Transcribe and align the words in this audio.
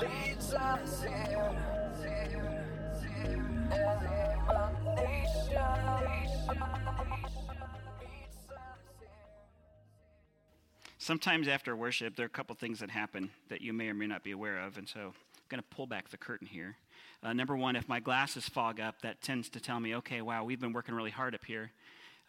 leads 0.00 0.52
us 0.52 1.02
here. 1.02 1.54
Sometimes 10.98 11.48
after 11.48 11.74
worship, 11.74 12.16
there 12.16 12.24
are 12.24 12.26
a 12.26 12.28
couple 12.28 12.54
things 12.54 12.80
that 12.80 12.90
happen 12.90 13.30
that 13.48 13.62
you 13.62 13.72
may 13.72 13.88
or 13.88 13.94
may 13.94 14.06
not 14.06 14.22
be 14.22 14.32
aware 14.32 14.58
of, 14.58 14.76
and 14.76 14.86
so 14.86 15.00
I'm 15.00 15.12
going 15.48 15.62
to 15.62 15.68
pull 15.74 15.86
back 15.86 16.10
the 16.10 16.18
curtain 16.18 16.46
here. 16.46 16.76
Uh, 17.22 17.32
number 17.32 17.56
one, 17.56 17.74
if 17.74 17.88
my 17.88 18.00
glasses 18.00 18.46
fog 18.46 18.80
up, 18.80 19.00
that 19.00 19.22
tends 19.22 19.48
to 19.50 19.60
tell 19.60 19.80
me, 19.80 19.94
okay, 19.94 20.20
wow, 20.20 20.44
we've 20.44 20.60
been 20.60 20.74
working 20.74 20.94
really 20.94 21.10
hard 21.10 21.34
up 21.34 21.46
here 21.46 21.70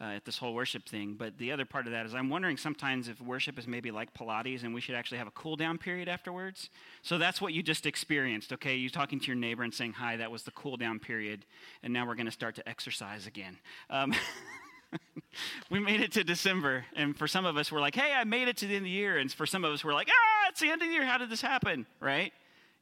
uh, 0.01 0.05
at 0.05 0.25
this 0.25 0.37
whole 0.37 0.53
worship 0.53 0.87
thing. 0.87 1.15
But 1.17 1.37
the 1.37 1.51
other 1.51 1.65
part 1.65 1.85
of 1.85 1.91
that 1.91 2.05
is 2.05 2.15
I'm 2.15 2.29
wondering 2.29 2.57
sometimes 2.57 3.07
if 3.07 3.21
worship 3.21 3.59
is 3.59 3.67
maybe 3.67 3.91
like 3.91 4.13
Pilates 4.13 4.63
and 4.63 4.73
we 4.73 4.81
should 4.81 4.95
actually 4.95 5.17
have 5.17 5.27
a 5.27 5.31
cool 5.31 5.55
down 5.55 5.77
period 5.77 6.07
afterwards. 6.07 6.69
So 7.01 7.17
that's 7.17 7.41
what 7.41 7.53
you 7.53 7.61
just 7.61 7.85
experienced, 7.85 8.53
okay? 8.53 8.75
You 8.75 8.89
talking 8.89 9.19
to 9.19 9.27
your 9.27 9.35
neighbor 9.35 9.63
and 9.63 9.73
saying, 9.73 9.93
hi, 9.93 10.17
that 10.17 10.31
was 10.31 10.43
the 10.43 10.51
cool 10.51 10.77
down 10.77 10.99
period, 10.99 11.45
and 11.83 11.93
now 11.93 12.07
we're 12.07 12.15
going 12.15 12.25
to 12.25 12.31
start 12.31 12.55
to 12.55 12.67
exercise 12.67 13.27
again. 13.27 13.57
Um, 13.89 14.13
we 15.69 15.79
made 15.79 16.01
it 16.01 16.11
to 16.13 16.23
December, 16.23 16.85
and 16.95 17.17
for 17.17 17.27
some 17.27 17.45
of 17.45 17.57
us, 17.57 17.71
we're 17.71 17.81
like, 17.81 17.95
hey, 17.95 18.13
I 18.13 18.23
made 18.23 18.47
it 18.47 18.57
to 18.57 18.67
the 18.67 18.75
end 18.75 18.83
of 18.83 18.85
the 18.85 18.89
year. 18.91 19.17
And 19.17 19.31
for 19.31 19.45
some 19.45 19.63
of 19.63 19.73
us, 19.73 19.83
we're 19.83 19.93
like, 19.93 20.09
ah, 20.09 20.47
it's 20.49 20.59
the 20.59 20.69
end 20.69 20.81
of 20.81 20.87
the 20.87 20.93
year. 20.93 21.05
How 21.05 21.17
did 21.17 21.29
this 21.29 21.41
happen, 21.41 21.85
right? 21.99 22.33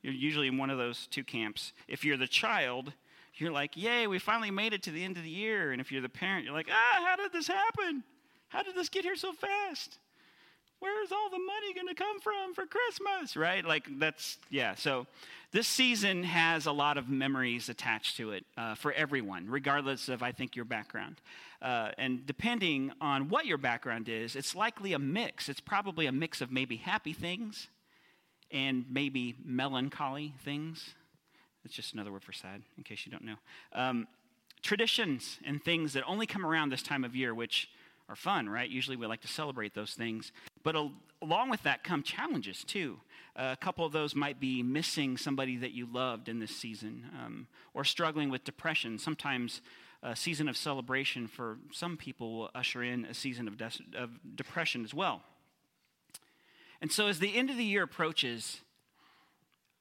You're 0.02 0.14
usually 0.14 0.48
in 0.48 0.58
one 0.58 0.70
of 0.70 0.78
those 0.78 1.08
two 1.08 1.24
camps. 1.24 1.74
If 1.88 2.06
you're 2.06 2.18
the 2.18 2.28
child, 2.28 2.94
you're 3.40 3.52
like, 3.52 3.76
yay, 3.76 4.08
we 4.08 4.20
finally 4.20 4.52
made 4.52 4.74
it 4.74 4.84
to 4.84 4.92
the 4.92 5.04
end 5.04 5.18
of 5.18 5.24
the 5.24 5.30
year. 5.30 5.72
And 5.72 5.82
if 5.82 5.92
you're 5.92 6.02
the 6.02 6.10
parent, 6.10 6.46
you're 6.46 6.54
like, 6.54 6.70
ah, 6.72 7.06
how 7.06 7.16
did 7.16 7.32
this 7.32 7.48
happen? 7.48 8.04
How 8.50 8.64
did 8.64 8.76
this 8.76 8.90
get 8.90 9.04
here 9.04 9.16
so 9.16 9.34
fast? 9.34 10.00
Where's 10.80 11.12
all 11.12 11.30
the 11.30 11.40
money 11.40 11.74
going 11.74 11.88
to 11.88 11.96
come 11.96 12.20
from 12.20 12.54
for 12.54 12.66
Christmas? 12.66 13.36
Right? 13.36 13.66
Like, 13.66 13.88
that's, 14.00 14.38
yeah. 14.50 14.76
So, 14.76 15.08
this 15.52 15.68
season 15.68 16.24
has 16.24 16.66
a 16.66 16.72
lot 16.72 16.98
of 16.98 17.10
memories 17.10 17.70
attached 17.70 18.18
to 18.18 18.32
it 18.32 18.46
uh, 18.58 18.76
for 18.76 18.92
everyone, 18.92 19.50
regardless 19.50 20.10
of, 20.10 20.22
I 20.22 20.34
think, 20.34 20.56
your 20.56 20.66
background. 20.66 21.22
Uh, 21.62 21.92
and 21.98 22.26
depending 22.26 22.92
on 23.02 23.30
what 23.30 23.46
your 23.46 23.58
background 23.58 24.10
is, 24.10 24.36
it's 24.36 24.56
likely 24.56 24.94
a 24.94 25.00
mix. 25.00 25.50
It's 25.50 25.62
probably 25.62 26.06
a 26.06 26.12
mix 26.12 26.42
of 26.42 26.52
maybe 26.52 26.76
happy 26.76 27.14
things 27.14 27.70
and 28.52 28.86
maybe 28.90 29.36
melancholy 29.44 30.34
things. 30.44 30.94
It's 31.66 31.74
just 31.74 31.94
another 31.94 32.12
word 32.12 32.24
for 32.24 32.34
sad, 32.34 32.62
in 32.78 32.84
case 32.84 33.06
you 33.06 33.12
don't 33.12 33.24
know. 33.24 33.36
Um, 33.74 34.08
traditions 34.62 35.40
and 35.46 35.64
things 35.64 35.94
that 35.94 36.04
only 36.06 36.26
come 36.26 36.46
around 36.46 36.70
this 36.70 36.84
time 36.84 37.04
of 37.04 37.16
year, 37.16 37.34
which 37.34 37.70
are 38.10 38.16
fun, 38.16 38.48
right? 38.50 38.70
Usually 38.70 38.96
we 38.96 39.06
like 39.06 39.22
to 39.22 39.28
celebrate 39.28 39.74
those 39.74 39.94
things. 39.94 40.32
But 40.64 40.76
al- 40.76 40.94
along 41.22 41.50
with 41.50 41.64
that 41.64 41.84
come 41.84 42.04
challenges, 42.04 42.64
too. 42.64 43.00
Uh, 43.36 43.50
a 43.52 43.58
couple 43.58 43.86
of 43.86 43.92
those 43.92 44.16
might 44.16 44.40
be 44.40 44.64
missing 44.64 45.18
somebody 45.18 45.58
that 45.58 45.72
you 45.72 45.88
loved 45.92 46.30
in 46.30 46.40
this 46.40 46.56
season 46.56 47.06
um, 47.22 47.48
or 47.74 47.84
struggling 47.84 48.30
with 48.30 48.44
depression. 48.44 48.98
Sometimes 48.98 49.62
a 50.04 50.16
season 50.16 50.48
of 50.48 50.56
celebration 50.56 51.28
for 51.28 51.58
some 51.72 51.98
people 51.98 52.38
will 52.38 52.52
usher 52.56 52.84
in 52.84 53.06
a 53.06 53.14
season 53.14 53.48
of, 53.48 53.62
of 53.96 54.12
depression 54.36 54.84
as 54.84 54.94
well. 54.94 55.22
And 56.82 56.92
so, 56.92 57.08
as 57.08 57.20
the 57.20 57.36
end 57.36 57.50
of 57.50 57.58
the 57.58 57.64
year 57.64 57.84
approaches, 57.84 58.62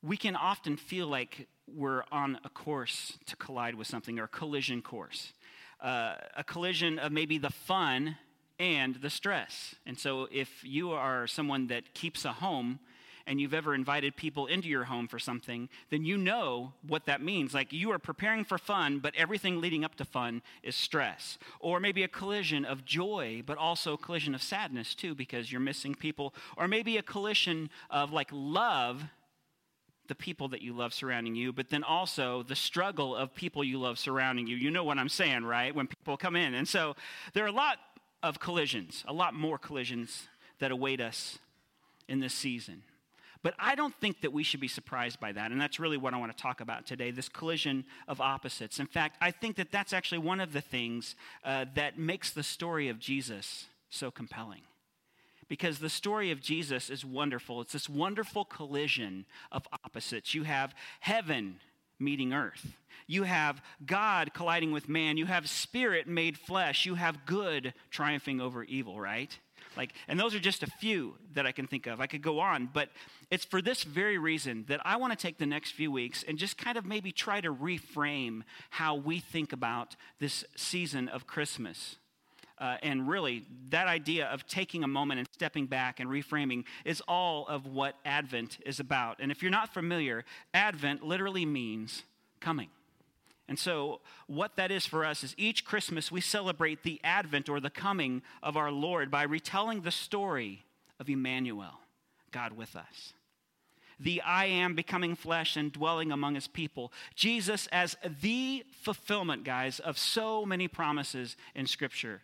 we 0.02 0.16
can 0.16 0.34
often 0.34 0.76
feel 0.76 1.06
like 1.06 1.46
we're 1.72 2.04
on 2.12 2.38
a 2.44 2.48
course 2.48 3.18
to 3.26 3.36
collide 3.36 3.74
with 3.74 3.86
something 3.86 4.18
or 4.18 4.24
a 4.24 4.28
collision 4.28 4.82
course. 4.82 5.32
Uh, 5.80 6.14
a 6.36 6.44
collision 6.44 6.98
of 6.98 7.12
maybe 7.12 7.38
the 7.38 7.50
fun 7.50 8.16
and 8.58 8.96
the 8.96 9.10
stress. 9.10 9.74
And 9.84 9.98
so, 9.98 10.28
if 10.32 10.62
you 10.62 10.92
are 10.92 11.26
someone 11.26 11.66
that 11.66 11.92
keeps 11.92 12.24
a 12.24 12.32
home 12.32 12.78
and 13.26 13.40
you've 13.40 13.54
ever 13.54 13.74
invited 13.74 14.16
people 14.16 14.46
into 14.46 14.68
your 14.68 14.84
home 14.84 15.08
for 15.08 15.18
something, 15.18 15.68
then 15.90 16.04
you 16.04 16.16
know 16.16 16.72
what 16.86 17.06
that 17.06 17.20
means. 17.20 17.52
Like 17.52 17.72
you 17.72 17.90
are 17.90 17.98
preparing 17.98 18.44
for 18.44 18.56
fun, 18.56 19.00
but 19.00 19.14
everything 19.16 19.60
leading 19.60 19.84
up 19.84 19.96
to 19.96 20.04
fun 20.04 20.42
is 20.62 20.76
stress. 20.76 21.36
Or 21.58 21.80
maybe 21.80 22.04
a 22.04 22.08
collision 22.08 22.64
of 22.64 22.84
joy, 22.84 23.42
but 23.44 23.58
also 23.58 23.94
a 23.94 23.98
collision 23.98 24.34
of 24.34 24.42
sadness 24.42 24.94
too, 24.94 25.14
because 25.14 25.50
you're 25.50 25.60
missing 25.60 25.94
people. 25.94 26.34
Or 26.56 26.68
maybe 26.68 26.96
a 26.96 27.02
collision 27.02 27.68
of 27.90 28.12
like 28.12 28.28
love 28.30 29.04
the 30.08 30.14
people 30.14 30.48
that 30.48 30.62
you 30.62 30.72
love 30.72 30.92
surrounding 30.92 31.34
you, 31.34 31.52
but 31.52 31.70
then 31.70 31.82
also 31.82 32.42
the 32.42 32.56
struggle 32.56 33.14
of 33.14 33.34
people 33.34 33.64
you 33.64 33.78
love 33.78 33.98
surrounding 33.98 34.46
you. 34.46 34.56
You 34.56 34.70
know 34.70 34.84
what 34.84 34.98
I'm 34.98 35.08
saying, 35.08 35.44
right? 35.44 35.74
When 35.74 35.86
people 35.86 36.16
come 36.16 36.36
in. 36.36 36.54
And 36.54 36.66
so 36.66 36.96
there 37.32 37.44
are 37.44 37.48
a 37.48 37.52
lot 37.52 37.78
of 38.22 38.38
collisions, 38.40 39.04
a 39.06 39.12
lot 39.12 39.34
more 39.34 39.58
collisions 39.58 40.28
that 40.58 40.70
await 40.70 41.00
us 41.00 41.38
in 42.08 42.20
this 42.20 42.34
season. 42.34 42.82
But 43.42 43.54
I 43.58 43.74
don't 43.74 43.94
think 43.94 44.22
that 44.22 44.32
we 44.32 44.42
should 44.42 44.60
be 44.60 44.68
surprised 44.68 45.20
by 45.20 45.32
that. 45.32 45.52
And 45.52 45.60
that's 45.60 45.78
really 45.78 45.96
what 45.96 46.14
I 46.14 46.18
want 46.18 46.36
to 46.36 46.42
talk 46.42 46.60
about 46.60 46.86
today 46.86 47.10
this 47.10 47.28
collision 47.28 47.84
of 48.08 48.20
opposites. 48.20 48.80
In 48.80 48.86
fact, 48.86 49.18
I 49.20 49.30
think 49.30 49.56
that 49.56 49.70
that's 49.70 49.92
actually 49.92 50.18
one 50.18 50.40
of 50.40 50.52
the 50.52 50.60
things 50.60 51.14
uh, 51.44 51.66
that 51.74 51.98
makes 51.98 52.30
the 52.30 52.42
story 52.42 52.88
of 52.88 52.98
Jesus 52.98 53.66
so 53.88 54.10
compelling 54.10 54.62
because 55.48 55.78
the 55.78 55.88
story 55.88 56.30
of 56.30 56.40
Jesus 56.40 56.90
is 56.90 57.04
wonderful. 57.04 57.60
It's 57.60 57.72
this 57.72 57.88
wonderful 57.88 58.44
collision 58.44 59.26
of 59.52 59.66
opposites. 59.84 60.34
You 60.34 60.44
have 60.44 60.74
heaven 61.00 61.60
meeting 61.98 62.32
earth, 62.34 62.74
you 63.06 63.22
have 63.22 63.62
God 63.84 64.34
colliding 64.34 64.70
with 64.70 64.88
man, 64.88 65.16
you 65.16 65.26
have 65.26 65.48
spirit 65.48 66.06
made 66.06 66.36
flesh, 66.36 66.84
you 66.84 66.94
have 66.94 67.24
good 67.24 67.72
triumphing 67.90 68.40
over 68.40 68.64
evil, 68.64 69.00
right? 69.00 69.38
Like, 69.76 69.92
and 70.08 70.18
those 70.18 70.34
are 70.34 70.40
just 70.40 70.62
a 70.62 70.66
few 70.66 71.14
that 71.34 71.46
I 71.46 71.52
can 71.52 71.66
think 71.66 71.86
of. 71.86 72.00
I 72.00 72.06
could 72.06 72.22
go 72.22 72.40
on, 72.40 72.68
but 72.72 72.90
it's 73.30 73.44
for 73.44 73.60
this 73.60 73.82
very 73.82 74.18
reason 74.18 74.64
that 74.68 74.80
I 74.84 74.96
want 74.96 75.12
to 75.12 75.18
take 75.18 75.38
the 75.38 75.46
next 75.46 75.72
few 75.72 75.90
weeks 75.90 76.24
and 76.26 76.38
just 76.38 76.56
kind 76.56 76.78
of 76.78 76.86
maybe 76.86 77.12
try 77.12 77.40
to 77.40 77.52
reframe 77.52 78.42
how 78.70 78.94
we 78.94 79.20
think 79.20 79.52
about 79.52 79.96
this 80.18 80.44
season 80.56 81.08
of 81.08 81.26
Christmas. 81.26 81.96
Uh, 82.58 82.76
and 82.82 83.06
really, 83.06 83.44
that 83.68 83.86
idea 83.86 84.26
of 84.26 84.46
taking 84.46 84.82
a 84.82 84.88
moment 84.88 85.18
and 85.18 85.28
stepping 85.32 85.66
back 85.66 86.00
and 86.00 86.08
reframing 86.08 86.64
is 86.84 87.02
all 87.06 87.46
of 87.48 87.66
what 87.66 87.96
Advent 88.04 88.58
is 88.64 88.80
about. 88.80 89.18
And 89.20 89.30
if 89.30 89.42
you're 89.42 89.50
not 89.50 89.74
familiar, 89.74 90.24
Advent 90.54 91.04
literally 91.04 91.44
means 91.44 92.02
coming. 92.40 92.68
And 93.48 93.58
so, 93.58 94.00
what 94.26 94.56
that 94.56 94.70
is 94.70 94.86
for 94.86 95.04
us 95.04 95.22
is 95.22 95.34
each 95.36 95.64
Christmas 95.64 96.10
we 96.10 96.20
celebrate 96.20 96.82
the 96.82 97.00
advent 97.04 97.48
or 97.48 97.60
the 97.60 97.70
coming 97.70 98.22
of 98.42 98.56
our 98.56 98.72
Lord 98.72 99.10
by 99.10 99.22
retelling 99.22 99.82
the 99.82 99.92
story 99.92 100.64
of 100.98 101.08
Emmanuel, 101.08 101.80
God 102.32 102.52
with 102.52 102.74
us. 102.74 103.12
The 104.00 104.20
I 104.22 104.46
am 104.46 104.74
becoming 104.74 105.14
flesh 105.14 105.56
and 105.56 105.72
dwelling 105.72 106.10
among 106.10 106.34
his 106.34 106.48
people. 106.48 106.92
Jesus 107.14 107.68
as 107.68 107.96
the 108.20 108.64
fulfillment, 108.82 109.44
guys, 109.44 109.78
of 109.78 109.96
so 109.96 110.44
many 110.44 110.66
promises 110.66 111.36
in 111.54 111.66
Scripture 111.66 112.22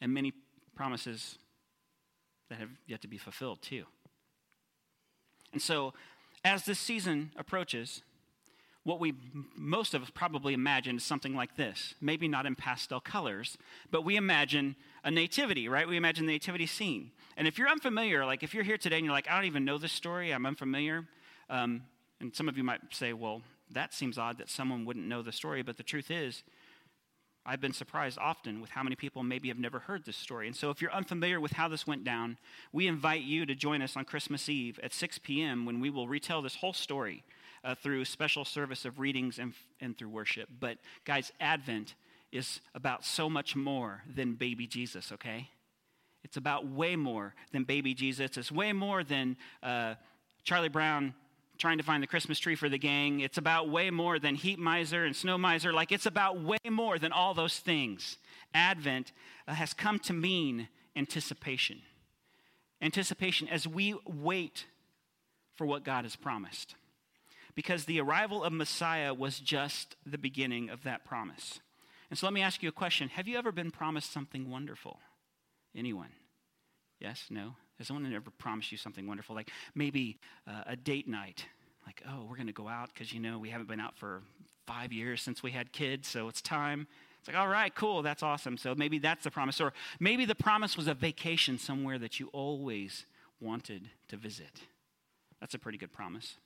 and 0.00 0.12
many 0.12 0.32
promises 0.74 1.38
that 2.48 2.58
have 2.58 2.70
yet 2.86 3.02
to 3.02 3.08
be 3.08 3.18
fulfilled, 3.18 3.62
too. 3.62 3.84
And 5.52 5.60
so, 5.60 5.94
as 6.44 6.64
this 6.64 6.78
season 6.78 7.32
approaches, 7.36 8.02
what 8.84 9.00
we 9.00 9.14
most 9.56 9.94
of 9.94 10.02
us 10.02 10.10
probably 10.14 10.54
imagine 10.54 10.96
is 10.96 11.02
something 11.02 11.34
like 11.34 11.56
this. 11.56 11.94
Maybe 12.00 12.28
not 12.28 12.46
in 12.46 12.54
pastel 12.54 13.00
colors, 13.00 13.58
but 13.90 14.04
we 14.04 14.16
imagine 14.16 14.76
a 15.02 15.10
nativity, 15.10 15.68
right? 15.68 15.88
We 15.88 15.96
imagine 15.96 16.26
the 16.26 16.32
nativity 16.32 16.66
scene. 16.66 17.10
And 17.36 17.48
if 17.48 17.58
you're 17.58 17.68
unfamiliar, 17.68 18.24
like 18.24 18.44
if 18.44 18.54
you're 18.54 18.62
here 18.62 18.78
today 18.78 18.96
and 18.96 19.04
you're 19.04 19.12
like, 19.12 19.28
I 19.28 19.34
don't 19.34 19.46
even 19.46 19.64
know 19.64 19.76
this 19.76 19.92
story, 19.92 20.30
I'm 20.30 20.46
unfamiliar, 20.46 21.04
um, 21.50 21.82
and 22.20 22.34
some 22.34 22.48
of 22.48 22.56
you 22.56 22.62
might 22.62 22.80
say, 22.90 23.12
well, 23.12 23.42
that 23.72 23.92
seems 23.92 24.18
odd 24.18 24.38
that 24.38 24.48
someone 24.48 24.84
wouldn't 24.84 25.06
know 25.06 25.20
the 25.20 25.32
story, 25.32 25.62
but 25.62 25.76
the 25.76 25.82
truth 25.82 26.10
is, 26.10 26.44
I've 27.46 27.60
been 27.60 27.72
surprised 27.72 28.18
often 28.18 28.60
with 28.60 28.70
how 28.70 28.82
many 28.82 28.96
people 28.96 29.22
maybe 29.22 29.48
have 29.48 29.58
never 29.58 29.78
heard 29.78 30.04
this 30.04 30.16
story. 30.16 30.48
And 30.48 30.56
so, 30.56 30.70
if 30.70 30.82
you're 30.82 30.92
unfamiliar 30.92 31.40
with 31.40 31.52
how 31.52 31.68
this 31.68 31.86
went 31.86 32.02
down, 32.02 32.38
we 32.72 32.88
invite 32.88 33.22
you 33.22 33.46
to 33.46 33.54
join 33.54 33.82
us 33.82 33.96
on 33.96 34.04
Christmas 34.04 34.48
Eve 34.48 34.80
at 34.82 34.92
6 34.92 35.18
p.m. 35.18 35.64
when 35.64 35.78
we 35.78 35.88
will 35.88 36.08
retell 36.08 36.42
this 36.42 36.56
whole 36.56 36.72
story 36.72 37.22
uh, 37.62 37.76
through 37.76 38.04
special 38.04 38.44
service 38.44 38.84
of 38.84 38.98
readings 38.98 39.38
and, 39.38 39.52
and 39.80 39.96
through 39.96 40.08
worship. 40.08 40.48
But, 40.58 40.78
guys, 41.04 41.32
Advent 41.40 41.94
is 42.32 42.60
about 42.74 43.04
so 43.04 43.30
much 43.30 43.54
more 43.54 44.02
than 44.12 44.34
baby 44.34 44.66
Jesus, 44.66 45.12
okay? 45.12 45.50
It's 46.24 46.36
about 46.36 46.66
way 46.66 46.96
more 46.96 47.34
than 47.52 47.62
baby 47.62 47.94
Jesus. 47.94 48.36
It's 48.36 48.50
way 48.50 48.72
more 48.72 49.04
than 49.04 49.36
uh, 49.62 49.94
Charlie 50.42 50.68
Brown 50.68 51.14
trying 51.58 51.78
to 51.78 51.84
find 51.84 52.02
the 52.02 52.06
Christmas 52.06 52.38
tree 52.38 52.54
for 52.54 52.68
the 52.68 52.78
gang. 52.78 53.20
It's 53.20 53.38
about 53.38 53.68
way 53.68 53.90
more 53.90 54.18
than 54.18 54.34
heat 54.34 54.58
miser 54.58 55.04
and 55.04 55.14
snow 55.14 55.38
miser. 55.38 55.72
Like, 55.72 55.92
it's 55.92 56.06
about 56.06 56.40
way 56.40 56.58
more 56.68 56.98
than 56.98 57.12
all 57.12 57.34
those 57.34 57.58
things. 57.58 58.18
Advent 58.54 59.12
uh, 59.46 59.54
has 59.54 59.72
come 59.72 59.98
to 60.00 60.12
mean 60.12 60.68
anticipation. 60.94 61.82
Anticipation 62.80 63.48
as 63.48 63.66
we 63.66 63.94
wait 64.06 64.66
for 65.54 65.66
what 65.66 65.84
God 65.84 66.04
has 66.04 66.16
promised. 66.16 66.74
Because 67.54 67.84
the 67.84 68.00
arrival 68.00 68.44
of 68.44 68.52
Messiah 68.52 69.14
was 69.14 69.40
just 69.40 69.96
the 70.04 70.18
beginning 70.18 70.68
of 70.68 70.82
that 70.82 71.04
promise. 71.04 71.60
And 72.10 72.18
so 72.18 72.26
let 72.26 72.34
me 72.34 72.42
ask 72.42 72.62
you 72.62 72.68
a 72.68 72.72
question 72.72 73.08
Have 73.10 73.28
you 73.28 73.38
ever 73.38 73.52
been 73.52 73.70
promised 73.70 74.12
something 74.12 74.50
wonderful? 74.50 75.00
Anyone? 75.74 76.10
Yes? 77.00 77.26
No? 77.30 77.56
Has 77.78 77.88
someone 77.88 78.12
ever 78.12 78.30
promised 78.30 78.72
you 78.72 78.78
something 78.78 79.06
wonderful? 79.06 79.34
Like 79.34 79.50
maybe 79.74 80.18
uh, 80.46 80.62
a 80.66 80.76
date 80.76 81.08
night. 81.08 81.46
Like, 81.86 82.02
oh, 82.08 82.26
we're 82.28 82.34
going 82.34 82.48
to 82.48 82.52
go 82.52 82.66
out 82.66 82.90
because, 82.92 83.12
you 83.12 83.20
know, 83.20 83.38
we 83.38 83.50
haven't 83.50 83.68
been 83.68 83.78
out 83.78 83.96
for 83.96 84.22
five 84.66 84.92
years 84.92 85.22
since 85.22 85.42
we 85.42 85.52
had 85.52 85.72
kids, 85.72 86.08
so 86.08 86.26
it's 86.28 86.42
time. 86.42 86.88
It's 87.20 87.28
like, 87.28 87.36
all 87.36 87.46
right, 87.46 87.72
cool, 87.72 88.02
that's 88.02 88.24
awesome. 88.24 88.56
So 88.56 88.74
maybe 88.74 88.98
that's 88.98 89.22
the 89.22 89.30
promise. 89.30 89.60
Or 89.60 89.72
maybe 90.00 90.24
the 90.24 90.34
promise 90.34 90.76
was 90.76 90.88
a 90.88 90.94
vacation 90.94 91.58
somewhere 91.58 91.98
that 91.98 92.18
you 92.18 92.28
always 92.32 93.06
wanted 93.40 93.88
to 94.08 94.16
visit. 94.16 94.62
That's 95.40 95.54
a 95.54 95.58
pretty 95.58 95.78
good 95.78 95.92
promise. 95.92 96.38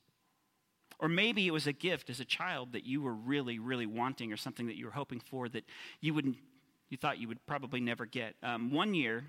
Or 0.98 1.08
maybe 1.08 1.46
it 1.46 1.52
was 1.52 1.66
a 1.66 1.72
gift 1.72 2.10
as 2.10 2.20
a 2.20 2.24
child 2.26 2.72
that 2.72 2.84
you 2.84 3.00
were 3.00 3.14
really, 3.14 3.58
really 3.58 3.86
wanting, 3.86 4.32
or 4.34 4.36
something 4.36 4.66
that 4.66 4.76
you 4.76 4.84
were 4.84 4.92
hoping 4.92 5.20
for 5.20 5.48
that 5.48 5.64
you 6.02 6.12
wouldn't, 6.12 6.36
you 6.90 6.98
thought 6.98 7.18
you 7.18 7.28
would 7.28 7.44
probably 7.46 7.80
never 7.80 8.04
get. 8.04 8.34
Um, 8.42 8.70
one 8.70 8.92
year, 8.92 9.24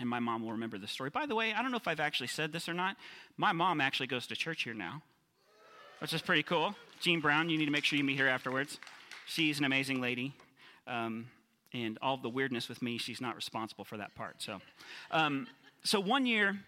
and 0.00 0.08
my 0.08 0.18
mom 0.18 0.42
will 0.42 0.52
remember 0.52 0.78
this 0.78 0.90
story. 0.90 1.10
By 1.10 1.26
the 1.26 1.34
way, 1.34 1.52
I 1.52 1.62
don't 1.62 1.70
know 1.70 1.76
if 1.76 1.88
I've 1.88 2.00
actually 2.00 2.28
said 2.28 2.52
this 2.52 2.68
or 2.68 2.74
not. 2.74 2.96
My 3.36 3.52
mom 3.52 3.80
actually 3.80 4.06
goes 4.06 4.26
to 4.28 4.36
church 4.36 4.64
here 4.64 4.74
now, 4.74 5.02
which 6.00 6.12
is 6.12 6.22
pretty 6.22 6.42
cool. 6.42 6.74
Jean 7.00 7.20
Brown, 7.20 7.48
you 7.48 7.58
need 7.58 7.66
to 7.66 7.70
make 7.72 7.84
sure 7.84 7.96
you 7.96 8.04
meet 8.04 8.18
her 8.18 8.28
afterwards. 8.28 8.78
She's 9.26 9.58
an 9.58 9.64
amazing 9.64 10.00
lady. 10.00 10.32
Um, 10.86 11.28
and 11.72 11.98
all 12.02 12.16
the 12.16 12.28
weirdness 12.28 12.68
with 12.68 12.82
me, 12.82 12.98
she's 12.98 13.20
not 13.20 13.34
responsible 13.34 13.84
for 13.84 13.96
that 13.96 14.14
part. 14.14 14.42
So, 14.42 14.60
um, 15.10 15.46
so 15.84 16.00
one 16.00 16.26
year, 16.26 16.58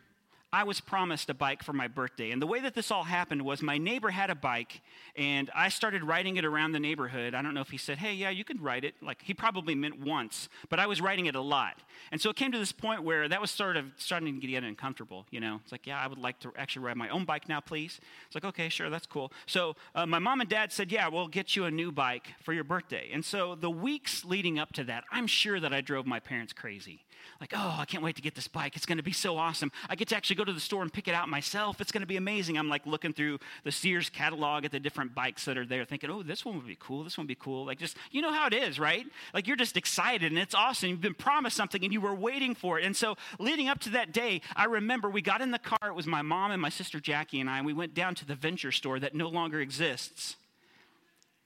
I 0.55 0.63
was 0.63 0.81
promised 0.81 1.29
a 1.31 1.35
bike 1.35 1.65
for 1.65 1.73
my 1.73 1.89
birthday. 1.89 2.31
And 2.31 2.41
the 2.41 2.47
way 2.47 2.61
that 2.61 2.75
this 2.77 2.93
all 2.93 3.03
happened 3.03 3.43
was 3.43 3.61
my 3.61 3.77
neighbor 3.77 4.11
had 4.11 4.31
a 4.31 4.37
bike, 4.37 4.83
and 5.17 5.51
I 5.53 5.69
started 5.69 6.05
riding 6.05 6.37
it 6.37 6.45
around 6.45 6.71
the 6.71 6.79
neighborhood. 6.79 7.35
I 7.35 7.43
don't 7.43 7.55
know 7.55 7.61
if 7.61 7.71
he 7.71 7.77
said, 7.77 7.99
hey, 7.99 8.15
yeah, 8.15 8.31
you 8.31 8.45
can 8.45 8.63
ride 8.63 8.85
it. 8.85 8.95
Like, 9.03 9.21
he 9.23 9.35
probably 9.35 9.75
meant 9.75 9.99
once, 9.99 10.49
but 10.69 10.79
I 10.79 10.87
was 10.87 11.01
riding 11.01 11.27
it 11.27 11.35
a 11.35 11.41
lot. 11.41 11.81
And 12.13 12.21
so 12.21 12.31
it 12.31 12.37
came 12.37 12.53
to 12.53 12.59
this 12.59 12.71
point 12.71 13.03
where 13.03 13.29
that 13.29 13.41
was 13.41 13.51
sort 13.51 13.77
of 13.77 13.87
starting 13.97 14.41
to 14.41 14.47
get 14.47 14.63
uncomfortable, 14.63 15.27
you 15.33 15.41
know? 15.41 15.59
It's 15.61 15.73
like, 15.73 15.89
yeah, 15.89 15.99
I 15.99 16.07
would 16.07 16.19
like 16.19 16.39
to 16.41 16.53
actually 16.57 16.87
ride 16.87 16.97
my 16.97 17.09
own 17.09 17.25
bike 17.25 17.49
now, 17.49 17.59
please. 17.59 18.01
It's 18.27 18.37
like, 18.37 18.45
okay, 18.45 18.69
sure, 18.69 18.91
that's 18.91 19.07
cool. 19.07 19.33
So 19.47 19.75
uh, 19.97 20.07
my 20.07 20.21
mom 20.21 20.41
and 20.41 20.49
dad 20.49 20.71
said, 20.71 20.93
yeah, 20.93 21.09
we'll 21.09 21.27
get 21.27 21.57
you 21.57 21.65
a 21.65 21.71
new 21.73 21.91
bike 21.91 22.29
for 22.45 22.53
your 22.53 22.63
birthday. 22.63 23.11
And 23.13 23.25
so 23.25 23.57
the 23.57 23.71
weeks 23.71 24.25
leading 24.25 24.61
up 24.61 24.73
to 24.75 24.85
that, 24.85 25.03
I'm 25.11 25.27
sure 25.27 25.59
that 25.59 25.75
I 25.75 25.81
drove 25.81 26.07
my 26.07 26.21
parents 26.21 26.53
crazy. 26.53 27.01
Like, 27.41 27.53
oh, 27.57 27.77
I 27.79 27.87
can't 27.87 28.03
wait 28.03 28.17
to 28.17 28.23
get 28.23 28.35
this 28.35 28.49
bike. 28.49 28.77
It's 28.77 28.87
going 28.87 28.99
to 28.99 29.03
be 29.03 29.13
so 29.13 29.39
awesome. 29.39 29.73
I 29.89 29.97
get 29.97 30.09
to 30.09 30.17
actually 30.17 30.37
go 30.37 30.44
to 30.45 30.53
the 30.53 30.61
store 30.61 30.83
and 30.83 30.93
pick 30.93 31.09
it 31.09 31.15
out 31.15 31.29
myself. 31.29 31.81
It's 31.81 31.93
going 31.93 32.03
to 32.03 32.07
be 32.07 32.17
amazing. 32.17 32.57
I'm 32.57 32.69
like 32.69 32.87
looking 32.87 33.13
through 33.13 33.39
the 33.63 33.73
Sears 33.73 34.11
catalog 34.11 34.65
at 34.65 34.73
the 34.73 34.81
different 34.81 35.15
bikes 35.15 35.45
that 35.45 35.59
are 35.59 35.67
there, 35.67 35.85
thinking, 35.85 36.11
oh, 36.11 36.23
this 36.23 36.45
one 36.45 36.57
would 36.57 36.67
be 36.67 36.77
cool. 36.79 37.05
This 37.05 37.17
one 37.17 37.25
would 37.25 37.29
be 37.29 37.35
cool. 37.35 37.65
Like, 37.67 37.79
just, 37.79 37.97
you 38.11 38.23
know 38.23 38.33
how 38.33 38.47
it 38.47 38.55
is, 38.55 38.79
right? 38.79 39.07
Like, 39.33 39.47
you're 39.47 39.57
just 39.57 39.77
excited 39.77 40.31
and 40.31 40.39
it's 40.39 40.55
awesome. 40.55 40.91
You've 40.91 41.01
been 41.01 41.15
promised 41.15 41.57
something 41.57 41.83
and 41.83 41.93
you 41.93 42.01
were 42.01 42.15
waiting 42.15 42.55
for 42.55 42.79
it. 42.79 42.85
And 42.85 42.97
so, 42.97 43.17
leading 43.39 43.69
up 43.69 43.81
to 43.81 43.91
that 43.91 44.13
day, 44.13 44.41
I 44.57 44.65
remember 44.65 45.09
we 45.09 45.23
got 45.23 45.41
in 45.41 45.51
the 45.51 45.59
car. 45.59 45.89
It 45.89 45.95
was 45.95 46.07
my 46.07 46.23
mom 46.23 46.51
and 46.51 46.61
my 46.61 46.69
sister 46.69 47.01
Jackie 47.01 47.41
and 47.41 47.49
I. 47.49 47.59
And 47.59 47.67
we 47.67 47.73
went 47.73 47.95
down 47.95 48.15
to 48.17 48.27
the 48.27 48.35
venture 48.35 48.73
store 48.73 48.99
that 49.01 49.15
no 49.15 49.29
longer 49.29 49.61
exists 49.61 50.37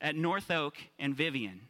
at 0.01 0.17
North 0.17 0.51
Oak 0.51 0.77
and 0.99 1.15
Vivian. 1.15 1.61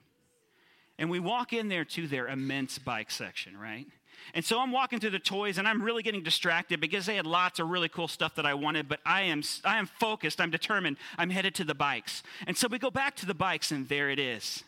And 0.99 1.11
we 1.11 1.21
walk 1.21 1.53
in 1.53 1.69
there 1.69 1.85
to 1.85 2.07
their 2.09 2.27
immense 2.27 2.79
bike 2.79 3.11
section, 3.11 3.57
right? 3.57 3.87
And 4.35 4.45
so 4.45 4.61
I'm 4.61 4.73
walking 4.73 5.01
through 5.01 5.11
the 5.11 5.19
toys 5.19 5.59
and 5.59 5.67
I'm 5.67 5.83
really 5.83 6.03
getting 6.03 6.23
distracted 6.23 6.81
because 6.81 7.07
they 7.07 7.17
had 7.17 7.27
lots 7.27 7.59
of 7.59 7.69
really 7.69 7.89
cool 7.89 8.09
stuff 8.09 8.35
that 8.37 8.47
I 8.47 8.55
wanted, 8.55 8.89
but 8.89 9.01
I 9.05 9.23
am, 9.23 9.43
I 9.65 9.79
am 9.79 9.87
focused, 9.87 10.41
I'm 10.41 10.51
determined, 10.51 10.97
I'm 11.17 11.31
headed 11.31 11.55
to 11.57 11.65
the 11.65 11.75
bikes. 11.75 12.23
And 12.47 12.57
so 12.57 12.69
we 12.69 12.79
go 12.79 12.91
back 12.91 13.17
to 13.17 13.27
the 13.27 13.35
bikes 13.35 13.71
and 13.71 13.89
there 13.89 14.11
it 14.11 14.19
is. 14.19 14.65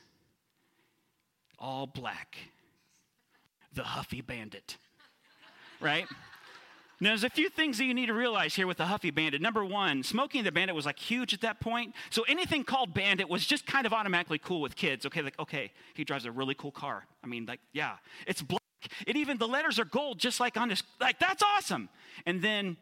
All 1.58 1.86
black. 1.86 2.36
The 3.72 3.82
Huffy 3.82 4.20
Bandit. 4.20 4.76
Right? 5.80 6.06
Now, 7.02 7.10
there's 7.10 7.24
a 7.24 7.30
few 7.30 7.48
things 7.48 7.78
that 7.78 7.84
you 7.84 7.94
need 7.94 8.06
to 8.06 8.14
realize 8.14 8.54
here 8.54 8.66
with 8.66 8.76
the 8.76 8.84
Huffy 8.84 9.10
Bandit. 9.10 9.40
Number 9.40 9.64
one, 9.64 10.02
Smokey 10.02 10.38
and 10.38 10.46
the 10.46 10.52
Bandit 10.52 10.76
was 10.76 10.84
like 10.84 10.98
huge 10.98 11.32
at 11.32 11.40
that 11.40 11.58
point. 11.58 11.94
So 12.10 12.24
anything 12.28 12.62
called 12.62 12.92
Bandit 12.92 13.26
was 13.26 13.46
just 13.46 13.66
kind 13.66 13.86
of 13.86 13.94
automatically 13.94 14.38
cool 14.38 14.60
with 14.60 14.76
kids. 14.76 15.06
Okay, 15.06 15.22
like, 15.22 15.38
okay, 15.38 15.72
he 15.94 16.04
drives 16.04 16.26
a 16.26 16.30
really 16.30 16.54
cool 16.54 16.70
car. 16.70 17.06
I 17.24 17.26
mean, 17.26 17.46
like, 17.46 17.60
yeah, 17.72 17.96
it's 18.26 18.42
black. 18.42 18.60
It 19.06 19.16
even, 19.16 19.38
the 19.38 19.48
letters 19.48 19.78
are 19.78 19.84
gold, 19.84 20.18
just 20.18 20.40
like 20.40 20.56
on 20.56 20.68
this. 20.68 20.82
Like, 21.00 21.18
that's 21.18 21.42
awesome. 21.42 21.88
And 22.26 22.42
then, 22.42 22.76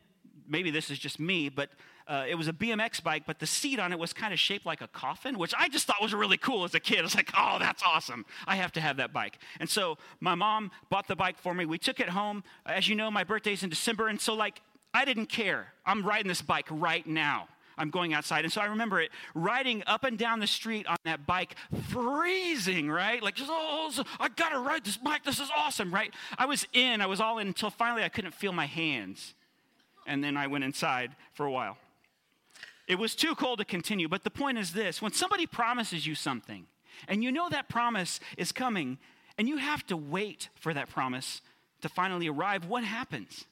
maybe 0.49 0.71
this 0.71 0.91
is 0.91 0.99
just 0.99 1.21
me, 1.21 1.49
but 1.49 1.71
uh, 2.09 2.25
it 2.27 2.35
was 2.37 2.49
a 2.49 2.53
BMX 2.55 3.03
bike, 3.03 3.25
but 3.27 3.39
the 3.39 3.47
seat 3.47 3.79
on 3.79 3.93
it 3.93 3.99
was 3.99 4.15
kind 4.15 4.33
of 4.33 4.41
shaped 4.41 4.65
like 4.65 4.81
a 4.81 4.89
coffin, 4.89 5.39
which 5.39 5.53
I 5.59 5.69
just 5.69 5.87
thought 5.87 6.01
was 6.01 6.15
really 6.15 6.39
cool 6.39 6.65
as 6.65 6.75
a 6.75 6.81
kid. 6.81 7.01
I 7.01 7.03
was 7.03 7.15
like, 7.15 7.31
oh, 7.37 7.59
that's 7.61 7.83
awesome. 7.85 8.25
I 8.47 8.57
have 8.57 8.73
to 8.73 8.81
have 8.81 8.97
that 8.97 9.13
bike. 9.13 9.39
And 9.61 9.69
so 9.69 9.99
my 10.19 10.35
mom 10.35 10.71
bought 10.89 11.07
the 11.07 11.17
bike 11.17 11.39
for 11.39 11.53
me. 11.53 11.67
We 11.67 11.77
took 11.77 12.01
it 12.01 12.09
home. 12.09 12.45
As 12.65 12.89
you 12.89 12.95
know, 12.95 13.11
my 13.11 13.25
birthday's 13.25 13.63
in 13.63 13.69
December. 13.69 14.09
And 14.09 14.19
so, 14.19 14.33
like, 14.33 14.63
I 14.95 15.05
didn't 15.05 15.27
care. 15.27 15.75
I'm 15.85 16.03
riding 16.03 16.29
this 16.29 16.41
bike 16.41 16.67
right 16.71 17.07
now. 17.07 17.49
I'm 17.79 17.91
going 17.91 18.13
outside. 18.13 18.45
And 18.45 18.53
so 18.53 18.61
I 18.61 18.67
remember 18.67 19.01
it 19.01 19.11
riding 19.35 19.83
up 19.87 20.05
and 20.05 20.19
down 20.19 20.41
the 20.41 20.47
street 20.47 20.87
on 20.87 20.97
that 21.05 21.27
bike, 21.27 21.55
freezing, 21.89 22.91
right? 22.91 23.23
Like, 23.23 23.37
oh, 23.41 23.91
I 24.21 24.29
gotta 24.29 24.59
ride 24.59 24.85
this 24.85 24.97
bike. 24.97 25.25
This 25.25 25.41
is 25.41 25.51
awesome, 25.57 25.93
right? 25.95 26.13
I 26.37 26.47
was 26.47 26.67
in, 26.73 27.01
I 27.01 27.07
was 27.07 27.21
all 27.21 27.39
in 27.39 27.47
until 27.47 27.71
finally 27.71 28.03
I 28.03 28.09
couldn't 28.09 28.35
feel 28.35 28.53
my 28.53 28.67
hands. 28.67 29.35
And 30.07 30.23
then 30.23 30.37
I 30.37 30.47
went 30.47 30.65
inside 30.65 31.17
for 31.35 31.47
a 31.47 31.51
while. 31.51 31.77
It 32.87 32.99
was 32.99 33.15
too 33.15 33.35
cold 33.35 33.59
to 33.59 33.65
continue, 33.65 34.09
but 34.09 34.25
the 34.25 34.31
point 34.31 34.57
is 34.59 34.73
this 34.73 35.03
when 35.03 35.13
somebody 35.13 35.47
promises 35.47 36.07
you 36.07 36.15
something, 36.15 36.67
and 37.07 37.23
you 37.23 37.31
know 37.31 37.49
that 37.51 37.69
promise 37.69 38.19
is 38.37 38.51
coming, 38.51 38.99
and 39.37 39.47
you 39.47 39.59
have 39.59 39.87
to 39.89 39.97
wait 39.97 40.49
for 40.55 40.73
that 40.73 40.89
promise 40.89 41.43
to 41.83 41.89
finally 41.89 42.29
arrive, 42.29 42.65
what 42.65 42.85
happens? 42.85 43.45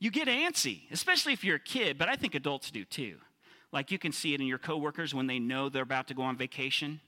You 0.00 0.10
get 0.10 0.28
antsy, 0.28 0.82
especially 0.92 1.32
if 1.32 1.42
you're 1.42 1.56
a 1.56 1.60
kid, 1.60 1.98
but 1.98 2.08
I 2.08 2.14
think 2.14 2.34
adults 2.34 2.70
do 2.70 2.84
too. 2.84 3.16
Like 3.72 3.90
you 3.90 3.98
can 3.98 4.12
see 4.12 4.34
it 4.34 4.40
in 4.40 4.46
your 4.46 4.58
coworkers 4.58 5.14
when 5.14 5.26
they 5.26 5.38
know 5.38 5.68
they're 5.68 5.82
about 5.82 6.08
to 6.08 6.14
go 6.14 6.22
on 6.22 6.36
vacation. 6.36 7.00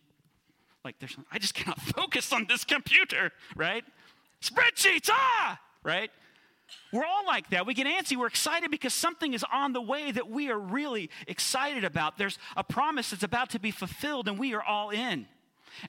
Like 0.85 0.99
there's, 0.99 1.17
I 1.31 1.39
just 1.39 1.55
cannot 1.55 1.81
focus 1.97 2.33
on 2.33 2.47
this 2.49 2.65
computer, 2.65 3.33
right? 3.55 3.85
Spreadsheets, 4.43 5.09
ah, 5.11 5.61
right? 5.83 6.11
We're 6.93 7.05
all 7.05 7.27
like 7.27 7.51
that. 7.51 7.67
We 7.67 7.75
get 7.75 7.87
antsy. 7.87 8.17
We're 8.17 8.27
excited 8.27 8.71
because 8.71 8.95
something 8.95 9.35
is 9.35 9.45
on 9.53 9.73
the 9.73 9.81
way 9.81 10.13
that 10.13 10.29
we 10.29 10.51
are 10.51 10.59
really 10.59 11.11
excited 11.27 11.85
about. 11.85 12.19
There's 12.19 12.39
a 12.57 12.65
promise 12.65 13.11
that's 13.11 13.23
about 13.23 13.51
to 13.51 13.59
be 13.59 13.71
fulfilled, 13.71 14.29
and 14.29 14.39
we 14.39 14.55
are 14.55 14.63
all 14.63 14.91
in. 14.91 15.27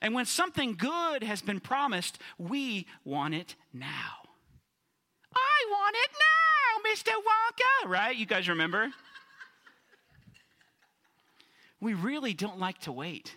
And 0.00 0.14
when 0.14 0.24
something 0.24 0.74
good 0.74 1.22
has 1.22 1.42
been 1.42 1.60
promised, 1.60 2.18
we 2.38 2.86
want 3.04 3.34
it 3.34 3.56
now. 3.72 4.22
I 5.34 5.66
want 5.70 5.96
it 5.96 6.10
now, 6.12 6.41
Mr. 6.92 7.12
Wonka, 7.12 7.88
right? 7.88 8.16
You 8.16 8.26
guys 8.26 8.48
remember? 8.48 8.92
we 11.80 11.94
really 11.94 12.34
don't 12.34 12.58
like 12.58 12.78
to 12.80 12.92
wait. 12.92 13.36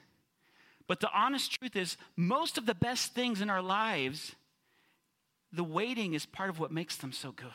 But 0.88 1.00
the 1.00 1.12
honest 1.12 1.52
truth 1.58 1.76
is, 1.76 1.98
most 2.16 2.58
of 2.58 2.66
the 2.66 2.76
best 2.76 3.14
things 3.14 3.42
in 3.42 3.50
our 3.50 3.62
lives 3.62 4.36
the 5.52 5.64
waiting 5.64 6.14
is 6.14 6.26
part 6.26 6.50
of 6.50 6.60
what 6.60 6.72
makes 6.72 6.98
them 6.98 7.14
so 7.14 7.32
good. 7.32 7.48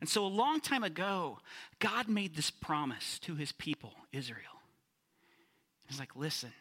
And 0.00 0.08
so, 0.08 0.24
a 0.24 0.28
long 0.28 0.60
time 0.60 0.82
ago, 0.82 1.38
God 1.78 2.08
made 2.08 2.34
this 2.34 2.50
promise 2.50 3.18
to 3.20 3.34
his 3.34 3.52
people, 3.52 3.92
Israel. 4.10 4.38
He's 5.86 5.98
like, 5.98 6.16
listen. 6.16 6.52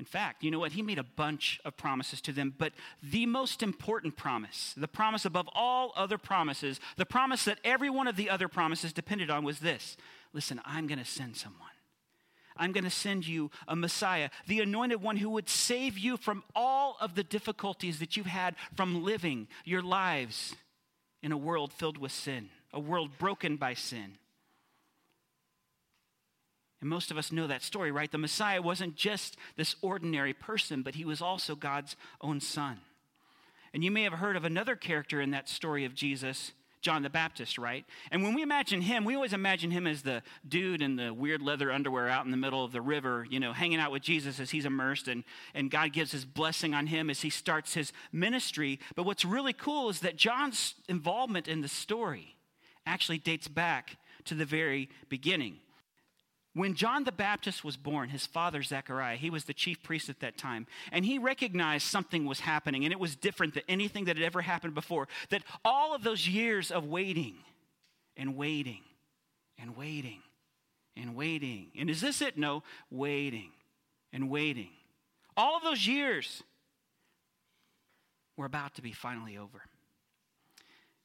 In 0.00 0.06
fact, 0.06 0.42
you 0.42 0.50
know 0.50 0.58
what? 0.58 0.72
He 0.72 0.80
made 0.80 0.98
a 0.98 1.02
bunch 1.02 1.60
of 1.62 1.76
promises 1.76 2.22
to 2.22 2.32
them, 2.32 2.54
but 2.56 2.72
the 3.02 3.26
most 3.26 3.62
important 3.62 4.16
promise, 4.16 4.72
the 4.74 4.88
promise 4.88 5.26
above 5.26 5.46
all 5.54 5.92
other 5.94 6.16
promises, 6.16 6.80
the 6.96 7.04
promise 7.04 7.44
that 7.44 7.58
every 7.64 7.90
one 7.90 8.08
of 8.08 8.16
the 8.16 8.30
other 8.30 8.48
promises 8.48 8.94
depended 8.94 9.28
on 9.28 9.44
was 9.44 9.58
this 9.58 9.98
listen, 10.32 10.58
I'm 10.64 10.86
going 10.86 11.00
to 11.00 11.04
send 11.04 11.36
someone. 11.36 11.68
I'm 12.56 12.72
going 12.72 12.84
to 12.84 12.90
send 12.90 13.26
you 13.26 13.50
a 13.68 13.76
Messiah, 13.76 14.30
the 14.46 14.60
anointed 14.60 15.02
one 15.02 15.18
who 15.18 15.28
would 15.30 15.50
save 15.50 15.98
you 15.98 16.16
from 16.16 16.44
all 16.54 16.96
of 16.98 17.14
the 17.14 17.22
difficulties 17.22 17.98
that 17.98 18.16
you've 18.16 18.24
had 18.24 18.56
from 18.74 19.04
living 19.04 19.48
your 19.66 19.82
lives 19.82 20.56
in 21.22 21.30
a 21.30 21.36
world 21.36 21.74
filled 21.74 21.98
with 21.98 22.12
sin, 22.12 22.48
a 22.72 22.80
world 22.80 23.18
broken 23.18 23.56
by 23.56 23.74
sin. 23.74 24.16
And 26.80 26.88
most 26.88 27.10
of 27.10 27.18
us 27.18 27.30
know 27.30 27.46
that 27.46 27.62
story, 27.62 27.90
right? 27.90 28.10
The 28.10 28.18
Messiah 28.18 28.62
wasn't 28.62 28.96
just 28.96 29.36
this 29.56 29.76
ordinary 29.82 30.32
person, 30.32 30.82
but 30.82 30.94
he 30.94 31.04
was 31.04 31.20
also 31.20 31.54
God's 31.54 31.96
own 32.20 32.40
son. 32.40 32.78
And 33.72 33.84
you 33.84 33.90
may 33.90 34.02
have 34.04 34.14
heard 34.14 34.36
of 34.36 34.44
another 34.44 34.76
character 34.76 35.20
in 35.20 35.30
that 35.30 35.48
story 35.48 35.84
of 35.84 35.94
Jesus 35.94 36.52
John 36.80 37.02
the 37.02 37.10
Baptist, 37.10 37.58
right? 37.58 37.84
And 38.10 38.22
when 38.22 38.34
we 38.34 38.42
imagine 38.42 38.80
him, 38.80 39.04
we 39.04 39.14
always 39.14 39.34
imagine 39.34 39.70
him 39.70 39.86
as 39.86 40.02
the 40.02 40.22
dude 40.48 40.80
in 40.80 40.96
the 40.96 41.12
weird 41.12 41.42
leather 41.42 41.70
underwear 41.70 42.08
out 42.08 42.24
in 42.24 42.30
the 42.30 42.38
middle 42.38 42.64
of 42.64 42.72
the 42.72 42.80
river, 42.80 43.26
you 43.28 43.38
know, 43.38 43.52
hanging 43.52 43.78
out 43.78 43.92
with 43.92 44.02
Jesus 44.02 44.40
as 44.40 44.50
he's 44.50 44.64
immersed, 44.64 45.06
and, 45.06 45.24
and 45.54 45.70
God 45.70 45.92
gives 45.92 46.12
his 46.12 46.24
blessing 46.24 46.72
on 46.72 46.86
him 46.86 47.10
as 47.10 47.20
he 47.20 47.28
starts 47.28 47.74
his 47.74 47.92
ministry. 48.12 48.80
But 48.96 49.04
what's 49.04 49.24
really 49.24 49.52
cool 49.52 49.90
is 49.90 50.00
that 50.00 50.16
John's 50.16 50.74
involvement 50.88 51.48
in 51.48 51.60
the 51.60 51.68
story 51.68 52.36
actually 52.86 53.18
dates 53.18 53.48
back 53.48 53.98
to 54.24 54.34
the 54.34 54.46
very 54.46 54.88
beginning. 55.10 55.58
When 56.52 56.74
John 56.74 57.04
the 57.04 57.12
Baptist 57.12 57.64
was 57.64 57.76
born, 57.76 58.08
his 58.08 58.26
father 58.26 58.62
Zechariah, 58.62 59.16
he 59.16 59.30
was 59.30 59.44
the 59.44 59.54
chief 59.54 59.82
priest 59.82 60.08
at 60.08 60.18
that 60.20 60.36
time, 60.36 60.66
and 60.90 61.04
he 61.04 61.18
recognized 61.18 61.86
something 61.86 62.24
was 62.24 62.40
happening, 62.40 62.84
and 62.84 62.92
it 62.92 62.98
was 62.98 63.14
different 63.14 63.54
than 63.54 63.62
anything 63.68 64.06
that 64.06 64.16
had 64.16 64.24
ever 64.24 64.42
happened 64.42 64.74
before. 64.74 65.06
That 65.28 65.44
all 65.64 65.94
of 65.94 66.02
those 66.02 66.26
years 66.26 66.72
of 66.72 66.84
waiting 66.86 67.36
and 68.16 68.36
waiting 68.36 68.82
and 69.58 69.76
waiting 69.76 70.22
and 70.96 71.14
waiting, 71.14 71.68
and 71.78 71.88
is 71.88 72.00
this 72.00 72.20
it? 72.20 72.36
No, 72.36 72.64
waiting 72.90 73.52
and 74.12 74.28
waiting. 74.28 74.70
All 75.36 75.56
of 75.56 75.62
those 75.62 75.86
years 75.86 76.42
were 78.36 78.46
about 78.46 78.74
to 78.74 78.82
be 78.82 78.92
finally 78.92 79.38
over. 79.38 79.62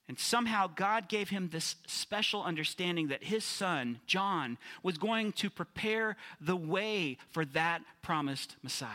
And 0.07 0.19
somehow 0.19 0.67
God 0.67 1.07
gave 1.09 1.29
him 1.29 1.49
this 1.49 1.75
special 1.87 2.43
understanding 2.43 3.07
that 3.07 3.23
his 3.23 3.43
son, 3.43 3.99
John, 4.05 4.57
was 4.83 4.97
going 4.97 5.31
to 5.33 5.49
prepare 5.49 6.15
the 6.39 6.55
way 6.55 7.17
for 7.31 7.43
that 7.45 7.81
promised 8.03 8.55
Messiah. 8.61 8.91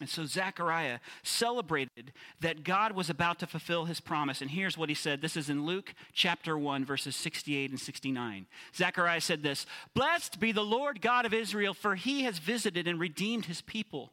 And 0.00 0.08
so 0.08 0.26
Zechariah 0.26 0.98
celebrated 1.22 2.12
that 2.40 2.64
God 2.64 2.92
was 2.92 3.08
about 3.10 3.38
to 3.40 3.46
fulfill 3.46 3.84
his 3.84 4.00
promise. 4.00 4.40
And 4.40 4.50
here's 4.50 4.76
what 4.76 4.88
he 4.88 4.94
said. 4.94 5.20
This 5.20 5.36
is 5.36 5.48
in 5.48 5.66
Luke 5.66 5.94
chapter 6.12 6.58
1, 6.58 6.84
verses 6.84 7.14
68 7.14 7.70
and 7.70 7.78
69. 7.78 8.46
Zechariah 8.74 9.20
said 9.20 9.42
this 9.42 9.66
Blessed 9.94 10.40
be 10.40 10.50
the 10.50 10.64
Lord 10.64 11.00
God 11.00 11.26
of 11.26 11.34
Israel, 11.34 11.74
for 11.74 11.94
he 11.94 12.24
has 12.24 12.38
visited 12.38 12.88
and 12.88 12.98
redeemed 12.98 13.46
his 13.46 13.60
people 13.60 14.12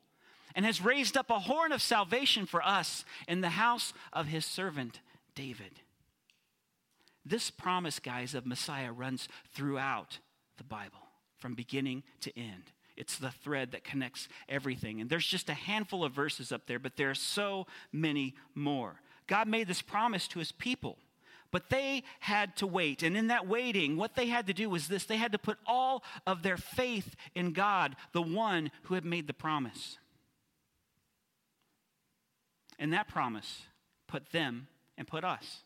and 0.55 0.65
has 0.65 0.83
raised 0.83 1.17
up 1.17 1.29
a 1.29 1.39
horn 1.39 1.71
of 1.71 1.81
salvation 1.81 2.45
for 2.45 2.65
us 2.65 3.05
in 3.27 3.41
the 3.41 3.49
house 3.49 3.93
of 4.13 4.27
his 4.27 4.45
servant 4.45 4.99
David. 5.35 5.79
This 7.25 7.51
promise, 7.51 7.99
guys, 7.99 8.33
of 8.33 8.45
Messiah 8.45 8.91
runs 8.91 9.27
throughout 9.53 10.19
the 10.57 10.63
Bible 10.63 10.99
from 11.37 11.53
beginning 11.53 12.03
to 12.21 12.37
end. 12.37 12.71
It's 12.97 13.17
the 13.17 13.31
thread 13.31 13.71
that 13.71 13.83
connects 13.83 14.27
everything. 14.49 15.01
And 15.01 15.09
there's 15.09 15.25
just 15.25 15.49
a 15.49 15.53
handful 15.53 16.03
of 16.03 16.13
verses 16.13 16.51
up 16.51 16.67
there, 16.67 16.79
but 16.79 16.97
there 16.97 17.09
are 17.09 17.15
so 17.15 17.67
many 17.91 18.35
more. 18.53 19.01
God 19.27 19.47
made 19.47 19.67
this 19.67 19.81
promise 19.81 20.27
to 20.29 20.39
his 20.39 20.51
people, 20.51 20.97
but 21.51 21.69
they 21.69 22.03
had 22.19 22.55
to 22.57 22.67
wait. 22.67 23.01
And 23.01 23.15
in 23.15 23.27
that 23.27 23.47
waiting, 23.47 23.97
what 23.97 24.15
they 24.15 24.27
had 24.27 24.47
to 24.47 24.53
do 24.53 24.69
was 24.69 24.87
this 24.87 25.05
they 25.05 25.17
had 25.17 25.31
to 25.31 25.37
put 25.37 25.57
all 25.65 26.03
of 26.27 26.43
their 26.43 26.57
faith 26.57 27.15
in 27.33 27.53
God, 27.53 27.95
the 28.13 28.21
one 28.21 28.71
who 28.83 28.95
had 28.95 29.05
made 29.05 29.27
the 29.27 29.33
promise. 29.33 29.97
And 32.81 32.91
that 32.93 33.07
promise 33.07 33.61
put 34.07 34.31
them 34.31 34.67
and 34.97 35.07
put 35.07 35.23
us 35.23 35.59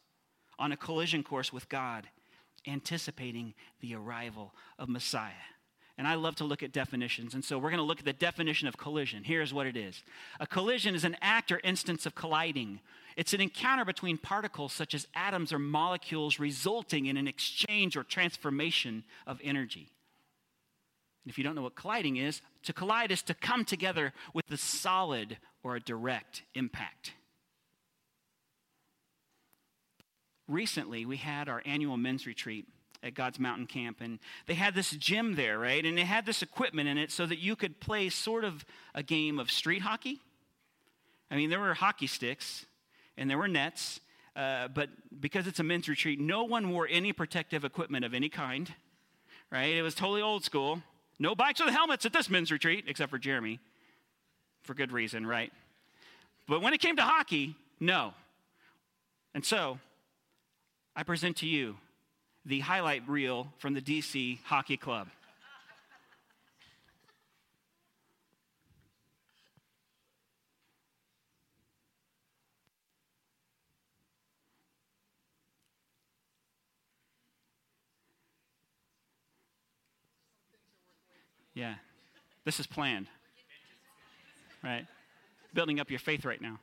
on 0.59 0.71
a 0.71 0.77
collision 0.77 1.23
course 1.23 1.51
with 1.51 1.69
God, 1.69 2.07
anticipating 2.67 3.53
the 3.79 3.95
arrival 3.95 4.53
of 4.77 4.89
Messiah. 4.89 5.31
And 5.97 6.07
I 6.07 6.15
love 6.15 6.35
to 6.35 6.43
look 6.43 6.61
at 6.61 6.73
definitions. 6.73 7.33
And 7.33 7.43
so 7.43 7.57
we're 7.57 7.69
going 7.69 7.77
to 7.77 7.83
look 7.83 7.99
at 7.99 8.05
the 8.05 8.11
definition 8.11 8.67
of 8.67 8.77
collision. 8.77 9.23
Here's 9.23 9.53
what 9.53 9.65
it 9.65 9.77
is 9.77 10.03
A 10.41 10.45
collision 10.45 10.93
is 10.93 11.05
an 11.05 11.15
act 11.21 11.53
or 11.53 11.61
instance 11.63 12.05
of 12.05 12.15
colliding, 12.15 12.81
it's 13.15 13.33
an 13.33 13.39
encounter 13.39 13.85
between 13.85 14.17
particles 14.17 14.73
such 14.73 14.93
as 14.93 15.07
atoms 15.15 15.53
or 15.53 15.59
molecules, 15.59 16.37
resulting 16.37 17.05
in 17.05 17.15
an 17.15 17.29
exchange 17.29 17.95
or 17.95 18.03
transformation 18.03 19.05
of 19.25 19.39
energy. 19.41 19.89
If 21.25 21.37
you 21.37 21.43
don't 21.43 21.55
know 21.55 21.63
what 21.63 21.75
colliding 21.75 22.17
is, 22.17 22.41
to 22.63 22.73
collide 22.73 23.11
is 23.11 23.21
to 23.23 23.33
come 23.33 23.65
together 23.65 24.13
with 24.33 24.49
a 24.51 24.57
solid 24.57 25.37
or 25.63 25.75
a 25.75 25.79
direct 25.79 26.43
impact. 26.53 27.13
Recently, 30.47 31.05
we 31.05 31.17
had 31.17 31.49
our 31.49 31.63
annual 31.65 31.97
men's 31.97 32.27
retreat 32.27 32.67
at 33.01 33.15
God's 33.15 33.39
Mountain 33.39 33.67
Camp, 33.67 33.97
and 34.01 34.19
they 34.45 34.53
had 34.53 34.75
this 34.75 34.91
gym 34.91 35.35
there, 35.35 35.57
right? 35.57 35.83
And 35.83 35.97
it 35.97 36.05
had 36.05 36.25
this 36.25 36.41
equipment 36.41 36.87
in 36.87 36.97
it 36.97 37.11
so 37.11 37.25
that 37.25 37.39
you 37.39 37.55
could 37.55 37.79
play 37.79 38.09
sort 38.09 38.43
of 38.43 38.65
a 38.93 39.01
game 39.01 39.39
of 39.39 39.49
street 39.49 39.81
hockey. 39.81 40.19
I 41.31 41.35
mean, 41.35 41.49
there 41.49 41.59
were 41.59 41.73
hockey 41.73 42.07
sticks 42.07 42.65
and 43.17 43.29
there 43.29 43.37
were 43.37 43.47
nets, 43.47 43.99
uh, 44.35 44.67
but 44.67 44.89
because 45.19 45.47
it's 45.47 45.59
a 45.59 45.63
men's 45.63 45.87
retreat, 45.87 46.19
no 46.19 46.43
one 46.43 46.69
wore 46.69 46.87
any 46.89 47.13
protective 47.13 47.63
equipment 47.63 48.05
of 48.05 48.13
any 48.13 48.29
kind, 48.29 48.73
right? 49.51 49.75
It 49.75 49.81
was 49.81 49.95
totally 49.95 50.21
old 50.21 50.43
school. 50.43 50.81
No 51.19 51.35
bikes 51.35 51.63
with 51.63 51.73
helmets 51.73 52.05
at 52.05 52.13
this 52.13 52.29
men's 52.29 52.51
retreat, 52.51 52.85
except 52.87 53.09
for 53.09 53.17
Jeremy 53.17 53.59
for 54.63 54.73
good 54.73 54.91
reason, 54.91 55.25
right? 55.25 55.51
But 56.47 56.61
when 56.61 56.73
it 56.73 56.79
came 56.79 56.95
to 56.97 57.03
hockey, 57.03 57.55
no. 57.79 58.13
And 59.33 59.45
so, 59.45 59.79
I 60.95 61.03
present 61.03 61.37
to 61.37 61.47
you 61.47 61.77
the 62.45 62.59
highlight 62.59 63.07
reel 63.07 63.51
from 63.57 63.73
the 63.73 63.81
DC 63.81 64.39
Hockey 64.43 64.77
Club. 64.77 65.07
Yeah, 81.65 81.75
this 82.43 82.59
is 82.59 82.67
planned 82.67 83.07
right? 84.65 84.85
Building 85.53 85.79
up 85.79 85.89
your 85.89 85.99
faith 85.99 86.25
right 86.25 86.41
now. 86.41 86.59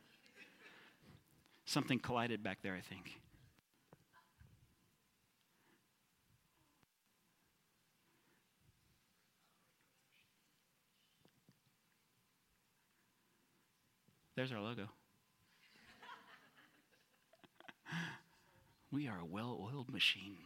Something 1.64 1.98
collided 2.00 2.42
back 2.42 2.58
there, 2.62 2.74
I 2.74 2.80
think. 2.80 3.18
There's 14.34 14.50
our 14.50 14.60
logo. 14.60 14.88
we 18.90 19.06
are 19.06 19.18
a 19.20 19.24
well 19.24 19.70
oiled 19.72 19.92
machine. 19.92 20.38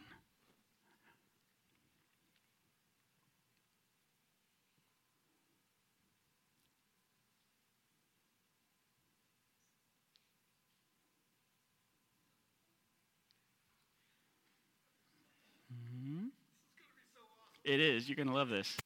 It 17.67 17.81
is. 17.81 18.07
You're 18.07 18.15
going 18.15 18.29
to 18.29 18.33
love 18.33 18.47
this. 18.47 18.77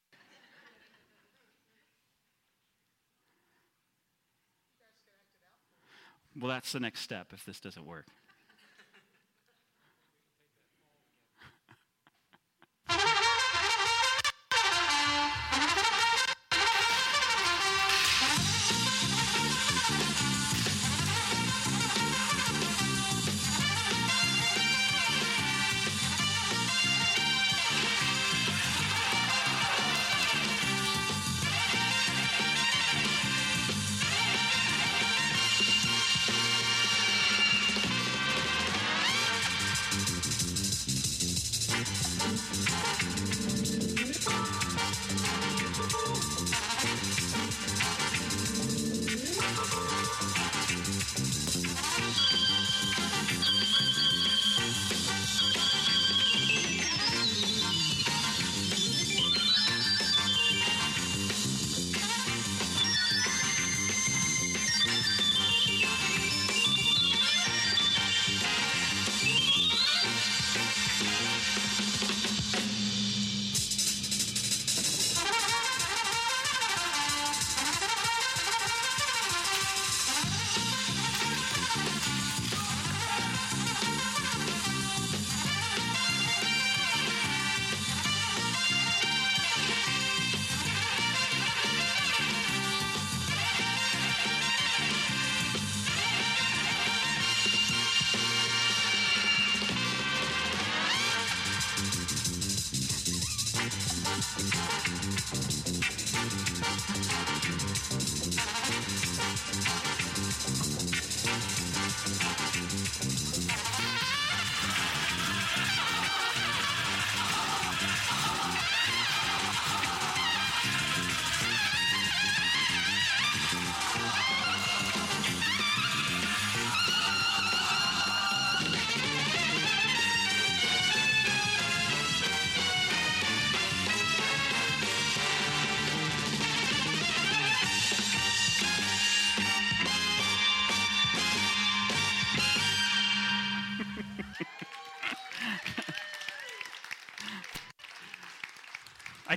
Well, 6.39 6.50
that's 6.50 6.71
the 6.71 6.79
next 6.79 7.01
step 7.01 7.27
if 7.31 7.45
this 7.45 7.59
doesn't 7.59 7.85
work. 7.85 8.07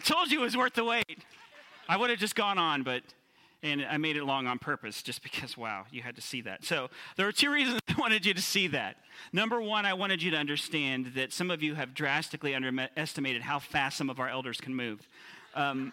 Told 0.05 0.31
you 0.31 0.41
it 0.41 0.45
was 0.45 0.57
worth 0.57 0.75
the 0.75 0.85
wait. 0.85 1.19
I 1.89 1.97
would 1.97 2.11
have 2.11 2.19
just 2.19 2.35
gone 2.35 2.59
on, 2.59 2.83
but 2.83 3.03
and 3.63 3.83
I 3.83 3.97
made 3.97 4.17
it 4.17 4.25
long 4.25 4.47
on 4.47 4.59
purpose 4.59 5.03
just 5.03 5.23
because 5.23 5.57
wow, 5.57 5.87
you 5.91 6.03
had 6.03 6.17
to 6.17 6.23
see 6.23 6.43
that. 6.43 6.65
So, 6.65 6.91
there 7.17 7.27
are 7.27 7.33
two 7.33 7.51
reasons 7.51 7.81
I 7.89 7.99
wanted 7.99 8.27
you 8.27 8.35
to 8.35 8.43
see 8.43 8.69
that. 8.69 8.97
Number 9.33 9.61
1, 9.61 9.87
I 9.87 9.95
wanted 9.95 10.23
you 10.23 10.31
to 10.33 10.37
understand 10.37 11.13
that 11.17 11.33
some 11.33 11.51
of 11.51 11.63
you 11.63 11.75
have 11.75 11.95
drastically 11.95 12.55
underestimated 12.55 13.43
how 13.43 13.59
fast 13.59 13.97
some 13.97 14.11
of 14.11 14.21
our 14.21 14.29
elders 14.29 14.61
can 14.61 14.75
move. 14.75 15.09
Um, 15.55 15.93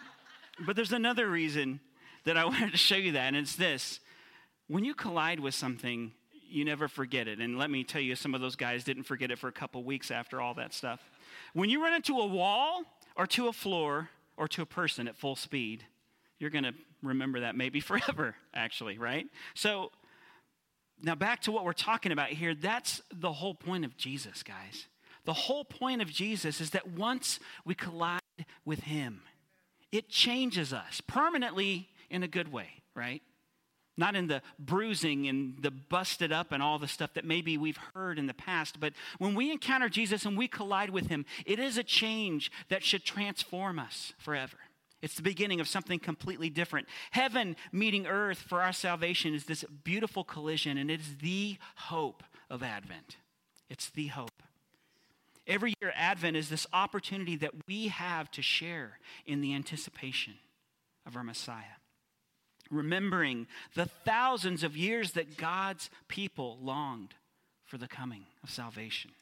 but 0.66 0.76
there's 0.76 0.92
another 0.92 1.28
reason 1.28 1.80
that 2.24 2.36
I 2.36 2.44
wanted 2.44 2.72
to 2.72 2.78
show 2.78 2.96
you 2.96 3.12
that, 3.12 3.28
and 3.28 3.36
it's 3.36 3.56
this. 3.56 4.00
When 4.68 4.84
you 4.84 4.94
collide 4.94 5.40
with 5.40 5.54
something, 5.54 6.12
you 6.46 6.66
never 6.66 6.88
forget 6.88 7.26
it. 7.26 7.38
And 7.38 7.58
let 7.58 7.70
me 7.70 7.84
tell 7.84 8.02
you, 8.02 8.14
some 8.16 8.34
of 8.34 8.42
those 8.42 8.56
guys 8.56 8.84
didn't 8.84 9.04
forget 9.04 9.30
it 9.30 9.38
for 9.38 9.48
a 9.48 9.52
couple 9.52 9.82
weeks 9.82 10.10
after 10.10 10.40
all 10.40 10.52
that 10.54 10.74
stuff. 10.74 11.00
When 11.54 11.70
you 11.70 11.82
run 11.82 11.94
into 11.94 12.18
a 12.18 12.26
wall, 12.26 12.82
or 13.16 13.26
to 13.28 13.48
a 13.48 13.52
floor 13.52 14.08
or 14.36 14.48
to 14.48 14.62
a 14.62 14.66
person 14.66 15.08
at 15.08 15.16
full 15.16 15.36
speed, 15.36 15.84
you're 16.38 16.50
going 16.50 16.64
to 16.64 16.74
remember 17.02 17.40
that 17.40 17.56
maybe 17.56 17.80
forever, 17.90 18.34
actually, 18.54 18.98
right? 18.98 19.26
So, 19.54 19.90
now 21.02 21.14
back 21.14 21.42
to 21.42 21.52
what 21.52 21.64
we're 21.64 21.72
talking 21.72 22.12
about 22.12 22.28
here. 22.28 22.54
That's 22.54 23.02
the 23.12 23.32
whole 23.32 23.54
point 23.54 23.84
of 23.84 23.96
Jesus, 23.96 24.42
guys. 24.42 24.86
The 25.24 25.32
whole 25.32 25.64
point 25.64 26.00
of 26.00 26.10
Jesus 26.10 26.60
is 26.60 26.70
that 26.70 26.88
once 26.88 27.40
we 27.64 27.74
collide 27.74 28.20
with 28.64 28.80
Him, 28.80 29.22
it 29.90 30.08
changes 30.08 30.72
us 30.72 31.00
permanently 31.06 31.88
in 32.10 32.22
a 32.22 32.28
good 32.28 32.52
way, 32.52 32.82
right? 32.94 33.22
Not 33.96 34.16
in 34.16 34.26
the 34.26 34.42
bruising 34.58 35.28
and 35.28 35.56
the 35.60 35.70
busted 35.70 36.32
up 36.32 36.50
and 36.50 36.62
all 36.62 36.78
the 36.78 36.88
stuff 36.88 37.12
that 37.14 37.26
maybe 37.26 37.58
we've 37.58 37.78
heard 37.94 38.18
in 38.18 38.26
the 38.26 38.34
past, 38.34 38.80
but 38.80 38.94
when 39.18 39.34
we 39.34 39.50
encounter 39.50 39.88
Jesus 39.88 40.24
and 40.24 40.36
we 40.36 40.48
collide 40.48 40.90
with 40.90 41.08
him, 41.08 41.26
it 41.44 41.58
is 41.58 41.76
a 41.76 41.82
change 41.82 42.50
that 42.70 42.82
should 42.82 43.04
transform 43.04 43.78
us 43.78 44.14
forever. 44.18 44.56
It's 45.02 45.16
the 45.16 45.22
beginning 45.22 45.60
of 45.60 45.68
something 45.68 45.98
completely 45.98 46.48
different. 46.48 46.88
Heaven 47.10 47.56
meeting 47.72 48.06
earth 48.06 48.38
for 48.38 48.62
our 48.62 48.72
salvation 48.72 49.34
is 49.34 49.44
this 49.44 49.64
beautiful 49.84 50.24
collision, 50.24 50.78
and 50.78 50.90
it 50.90 51.00
is 51.00 51.16
the 51.20 51.58
hope 51.74 52.22
of 52.48 52.62
Advent. 52.62 53.16
It's 53.68 53.90
the 53.90 54.06
hope. 54.06 54.42
Every 55.46 55.74
year, 55.82 55.92
Advent 55.96 56.36
is 56.36 56.48
this 56.48 56.68
opportunity 56.72 57.34
that 57.36 57.50
we 57.66 57.88
have 57.88 58.30
to 58.32 58.42
share 58.42 59.00
in 59.26 59.40
the 59.40 59.54
anticipation 59.54 60.34
of 61.04 61.16
our 61.16 61.24
Messiah 61.24 61.81
remembering 62.72 63.46
the 63.74 63.86
thousands 63.86 64.64
of 64.64 64.76
years 64.76 65.12
that 65.12 65.36
God's 65.36 65.90
people 66.08 66.58
longed 66.60 67.14
for 67.64 67.78
the 67.78 67.88
coming 67.88 68.24
of 68.42 68.50
salvation. 68.50 69.12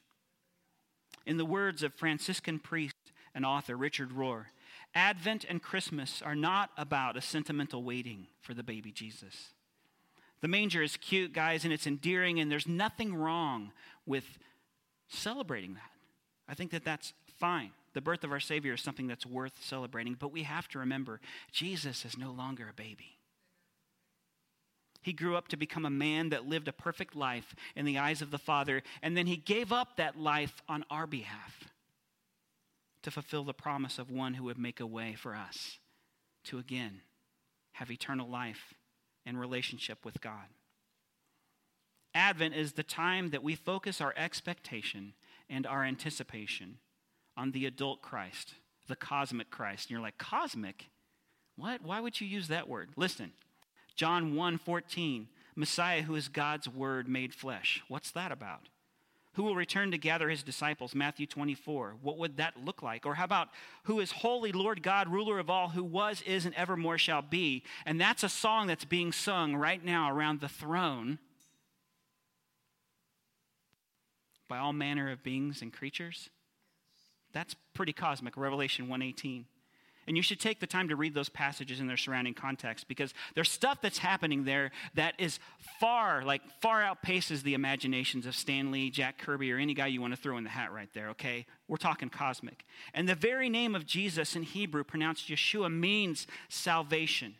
In 1.26 1.36
the 1.36 1.44
words 1.44 1.82
of 1.82 1.92
Franciscan 1.94 2.58
priest 2.58 2.96
and 3.34 3.44
author 3.44 3.76
Richard 3.76 4.10
Rohr, 4.10 4.46
Advent 4.94 5.44
and 5.48 5.62
Christmas 5.62 6.22
are 6.22 6.34
not 6.34 6.70
about 6.76 7.16
a 7.16 7.20
sentimental 7.20 7.82
waiting 7.82 8.26
for 8.40 8.54
the 8.54 8.62
baby 8.62 8.90
Jesus. 8.90 9.50
The 10.40 10.48
manger 10.48 10.82
is 10.82 10.96
cute, 10.96 11.32
guys, 11.32 11.64
and 11.64 11.72
it's 11.72 11.86
endearing, 11.86 12.40
and 12.40 12.50
there's 12.50 12.66
nothing 12.66 13.14
wrong 13.14 13.72
with 14.06 14.24
celebrating 15.08 15.74
that. 15.74 15.90
I 16.48 16.54
think 16.54 16.70
that 16.70 16.84
that's 16.84 17.12
fine. 17.38 17.70
The 17.92 18.00
birth 18.00 18.24
of 18.24 18.32
our 18.32 18.40
Savior 18.40 18.74
is 18.74 18.80
something 18.80 19.06
that's 19.06 19.26
worth 19.26 19.52
celebrating, 19.60 20.16
but 20.18 20.32
we 20.32 20.44
have 20.44 20.68
to 20.68 20.78
remember 20.78 21.20
Jesus 21.52 22.04
is 22.04 22.16
no 22.16 22.30
longer 22.30 22.66
a 22.70 22.74
baby. 22.74 23.19
He 25.02 25.12
grew 25.12 25.36
up 25.36 25.48
to 25.48 25.56
become 25.56 25.86
a 25.86 25.90
man 25.90 26.28
that 26.28 26.46
lived 26.46 26.68
a 26.68 26.72
perfect 26.72 27.16
life 27.16 27.54
in 27.74 27.84
the 27.84 27.98
eyes 27.98 28.20
of 28.20 28.30
the 28.30 28.38
Father, 28.38 28.82
and 29.02 29.16
then 29.16 29.26
he 29.26 29.36
gave 29.36 29.72
up 29.72 29.96
that 29.96 30.18
life 30.18 30.62
on 30.68 30.84
our 30.90 31.06
behalf 31.06 31.70
to 33.02 33.10
fulfill 33.10 33.44
the 33.44 33.54
promise 33.54 33.98
of 33.98 34.10
one 34.10 34.34
who 34.34 34.44
would 34.44 34.58
make 34.58 34.80
a 34.80 34.86
way 34.86 35.14
for 35.14 35.34
us 35.34 35.78
to 36.44 36.58
again 36.58 37.00
have 37.72 37.90
eternal 37.90 38.28
life 38.28 38.74
and 39.24 39.40
relationship 39.40 40.04
with 40.04 40.20
God. 40.20 40.48
Advent 42.14 42.54
is 42.54 42.72
the 42.72 42.82
time 42.82 43.30
that 43.30 43.42
we 43.42 43.54
focus 43.54 44.00
our 44.00 44.12
expectation 44.16 45.14
and 45.48 45.66
our 45.66 45.84
anticipation 45.84 46.78
on 47.36 47.52
the 47.52 47.66
adult 47.66 48.02
Christ, 48.02 48.54
the 48.88 48.96
cosmic 48.96 49.50
Christ. 49.50 49.86
And 49.86 49.92
you're 49.92 50.02
like, 50.02 50.18
cosmic? 50.18 50.86
What? 51.56 51.82
Why 51.82 52.00
would 52.00 52.20
you 52.20 52.26
use 52.26 52.48
that 52.48 52.68
word? 52.68 52.90
Listen, 52.96 53.32
John 54.00 54.34
1 54.34 54.56
14, 54.56 55.28
Messiah 55.54 56.00
who 56.00 56.14
is 56.14 56.28
God's 56.28 56.66
word 56.66 57.06
made 57.06 57.34
flesh. 57.34 57.82
What's 57.86 58.10
that 58.12 58.32
about? 58.32 58.70
Who 59.34 59.42
will 59.42 59.54
return 59.54 59.90
to 59.90 59.98
gather 59.98 60.30
his 60.30 60.42
disciples? 60.42 60.94
Matthew 60.94 61.26
24. 61.26 61.96
What 62.00 62.16
would 62.16 62.38
that 62.38 62.64
look 62.64 62.82
like? 62.82 63.04
Or 63.04 63.16
how 63.16 63.24
about 63.24 63.48
who 63.82 64.00
is 64.00 64.10
holy, 64.10 64.52
Lord 64.52 64.82
God, 64.82 65.08
ruler 65.08 65.38
of 65.38 65.50
all, 65.50 65.68
who 65.68 65.84
was, 65.84 66.22
is, 66.22 66.46
and 66.46 66.54
evermore 66.54 66.96
shall 66.96 67.20
be? 67.20 67.62
And 67.84 68.00
that's 68.00 68.22
a 68.22 68.30
song 68.30 68.68
that's 68.68 68.86
being 68.86 69.12
sung 69.12 69.54
right 69.54 69.84
now 69.84 70.10
around 70.10 70.40
the 70.40 70.48
throne 70.48 71.18
by 74.48 74.56
all 74.56 74.72
manner 74.72 75.10
of 75.10 75.22
beings 75.22 75.60
and 75.60 75.74
creatures. 75.74 76.30
That's 77.34 77.54
pretty 77.74 77.92
cosmic. 77.92 78.38
Revelation 78.38 78.88
118. 78.88 79.44
And 80.10 80.16
you 80.16 80.24
should 80.24 80.40
take 80.40 80.58
the 80.58 80.66
time 80.66 80.88
to 80.88 80.96
read 80.96 81.14
those 81.14 81.28
passages 81.28 81.78
in 81.78 81.86
their 81.86 81.96
surrounding 81.96 82.34
context 82.34 82.88
because 82.88 83.14
there's 83.36 83.48
stuff 83.48 83.78
that's 83.80 83.98
happening 83.98 84.42
there 84.42 84.72
that 84.94 85.14
is 85.18 85.38
far, 85.78 86.24
like 86.24 86.42
far 86.60 86.82
outpaces 86.82 87.44
the 87.44 87.54
imaginations 87.54 88.26
of 88.26 88.34
Stan 88.34 88.72
Lee, 88.72 88.90
Jack 88.90 89.18
Kirby, 89.18 89.52
or 89.52 89.56
any 89.56 89.72
guy 89.72 89.86
you 89.86 90.00
want 90.00 90.12
to 90.12 90.20
throw 90.20 90.36
in 90.36 90.42
the 90.42 90.50
hat 90.50 90.72
right 90.72 90.88
there, 90.94 91.10
okay? 91.10 91.46
We're 91.68 91.76
talking 91.76 92.08
cosmic. 92.08 92.64
And 92.92 93.08
the 93.08 93.14
very 93.14 93.48
name 93.48 93.76
of 93.76 93.86
Jesus 93.86 94.34
in 94.34 94.42
Hebrew, 94.42 94.82
pronounced 94.82 95.28
Yeshua, 95.28 95.72
means 95.72 96.26
salvation. 96.48 97.36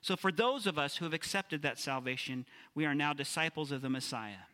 So 0.00 0.14
for 0.14 0.30
those 0.30 0.68
of 0.68 0.78
us 0.78 0.98
who 0.98 1.06
have 1.06 1.14
accepted 1.14 1.62
that 1.62 1.80
salvation, 1.80 2.46
we 2.76 2.86
are 2.86 2.94
now 2.94 3.12
disciples 3.12 3.72
of 3.72 3.82
the 3.82 3.90
Messiah 3.90 4.46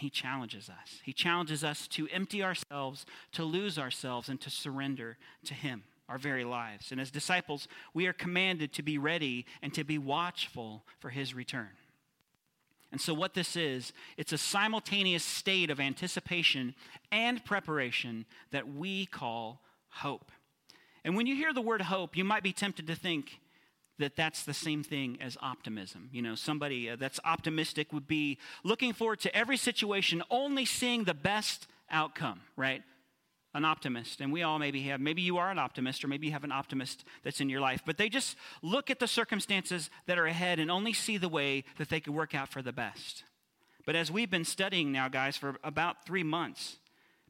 he 0.00 0.10
challenges 0.10 0.68
us. 0.70 1.00
He 1.04 1.12
challenges 1.12 1.62
us 1.62 1.86
to 1.88 2.08
empty 2.08 2.42
ourselves, 2.42 3.04
to 3.32 3.44
lose 3.44 3.78
ourselves, 3.78 4.28
and 4.28 4.40
to 4.40 4.50
surrender 4.50 5.18
to 5.44 5.54
him 5.54 5.84
our 6.08 6.18
very 6.18 6.44
lives. 6.44 6.90
And 6.90 7.00
as 7.00 7.10
disciples, 7.10 7.68
we 7.94 8.06
are 8.06 8.12
commanded 8.12 8.72
to 8.72 8.82
be 8.82 8.98
ready 8.98 9.46
and 9.62 9.72
to 9.74 9.84
be 9.84 9.98
watchful 9.98 10.84
for 10.98 11.10
his 11.10 11.34
return. 11.34 11.68
And 12.90 13.00
so, 13.00 13.14
what 13.14 13.34
this 13.34 13.56
is, 13.56 13.92
it's 14.16 14.32
a 14.32 14.38
simultaneous 14.38 15.22
state 15.22 15.70
of 15.70 15.78
anticipation 15.78 16.74
and 17.12 17.44
preparation 17.44 18.24
that 18.50 18.72
we 18.72 19.06
call 19.06 19.60
hope. 19.90 20.32
And 21.04 21.14
when 21.14 21.26
you 21.26 21.36
hear 21.36 21.52
the 21.52 21.60
word 21.60 21.82
hope, 21.82 22.16
you 22.16 22.24
might 22.24 22.42
be 22.42 22.52
tempted 22.52 22.86
to 22.88 22.96
think, 22.96 23.38
that 24.00 24.16
that's 24.16 24.42
the 24.42 24.54
same 24.54 24.82
thing 24.82 25.18
as 25.20 25.38
optimism. 25.40 26.10
You 26.12 26.22
know, 26.22 26.34
somebody 26.34 26.90
uh, 26.90 26.96
that's 26.96 27.20
optimistic 27.24 27.92
would 27.92 28.08
be 28.08 28.38
looking 28.64 28.92
forward 28.92 29.20
to 29.20 29.34
every 29.34 29.56
situation, 29.56 30.22
only 30.30 30.64
seeing 30.64 31.04
the 31.04 31.14
best 31.14 31.68
outcome, 31.90 32.40
right? 32.56 32.82
An 33.54 33.64
optimist. 33.64 34.20
And 34.20 34.32
we 34.32 34.42
all 34.42 34.58
maybe 34.58 34.82
have, 34.82 35.00
maybe 35.00 35.22
you 35.22 35.38
are 35.38 35.50
an 35.50 35.58
optimist, 35.58 36.04
or 36.04 36.08
maybe 36.08 36.26
you 36.26 36.32
have 36.32 36.44
an 36.44 36.52
optimist 36.52 37.04
that's 37.22 37.40
in 37.40 37.48
your 37.48 37.60
life, 37.60 37.82
but 37.86 37.96
they 37.96 38.08
just 38.08 38.36
look 38.62 38.90
at 38.90 38.98
the 38.98 39.08
circumstances 39.08 39.90
that 40.06 40.18
are 40.18 40.26
ahead 40.26 40.58
and 40.58 40.70
only 40.70 40.92
see 40.92 41.16
the 41.16 41.28
way 41.28 41.64
that 41.78 41.88
they 41.88 42.00
could 42.00 42.14
work 42.14 42.34
out 42.34 42.48
for 42.48 42.62
the 42.62 42.72
best. 42.72 43.24
But 43.86 43.96
as 43.96 44.10
we've 44.10 44.30
been 44.30 44.44
studying 44.44 44.92
now, 44.92 45.08
guys, 45.08 45.36
for 45.36 45.56
about 45.64 46.04
three 46.04 46.22
months, 46.22 46.76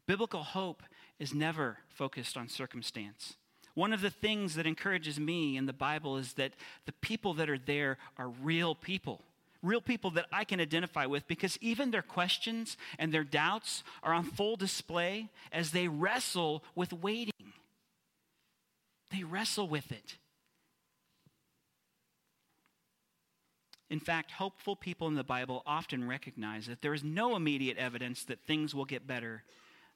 biblical 0.06 0.42
hope 0.42 0.82
is 1.18 1.32
never 1.34 1.78
focused 1.88 2.36
on 2.36 2.48
circumstance. 2.48 3.36
One 3.80 3.94
of 3.94 4.02
the 4.02 4.10
things 4.10 4.56
that 4.56 4.66
encourages 4.66 5.18
me 5.18 5.56
in 5.56 5.64
the 5.64 5.72
Bible 5.72 6.18
is 6.18 6.34
that 6.34 6.52
the 6.84 6.92
people 6.92 7.32
that 7.32 7.48
are 7.48 7.56
there 7.58 7.96
are 8.18 8.28
real 8.28 8.74
people. 8.74 9.22
Real 9.62 9.80
people 9.80 10.10
that 10.10 10.26
I 10.30 10.44
can 10.44 10.60
identify 10.60 11.06
with 11.06 11.26
because 11.26 11.56
even 11.62 11.90
their 11.90 12.02
questions 12.02 12.76
and 12.98 13.10
their 13.10 13.24
doubts 13.24 13.82
are 14.02 14.12
on 14.12 14.24
full 14.24 14.56
display 14.56 15.30
as 15.50 15.70
they 15.70 15.88
wrestle 15.88 16.62
with 16.74 16.92
waiting. 16.92 17.32
They 19.12 19.22
wrestle 19.22 19.66
with 19.66 19.90
it. 19.90 20.18
In 23.88 23.98
fact, 23.98 24.32
hopeful 24.32 24.76
people 24.76 25.08
in 25.08 25.14
the 25.14 25.24
Bible 25.24 25.62
often 25.64 26.06
recognize 26.06 26.66
that 26.66 26.82
there 26.82 26.92
is 26.92 27.02
no 27.02 27.34
immediate 27.34 27.78
evidence 27.78 28.24
that 28.24 28.40
things 28.46 28.74
will 28.74 28.84
get 28.84 29.06
better, 29.06 29.42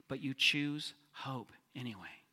but 0.09 0.23
you 0.23 0.33
choose 0.33 0.95
hope 1.13 1.53
anyway. 1.77 2.24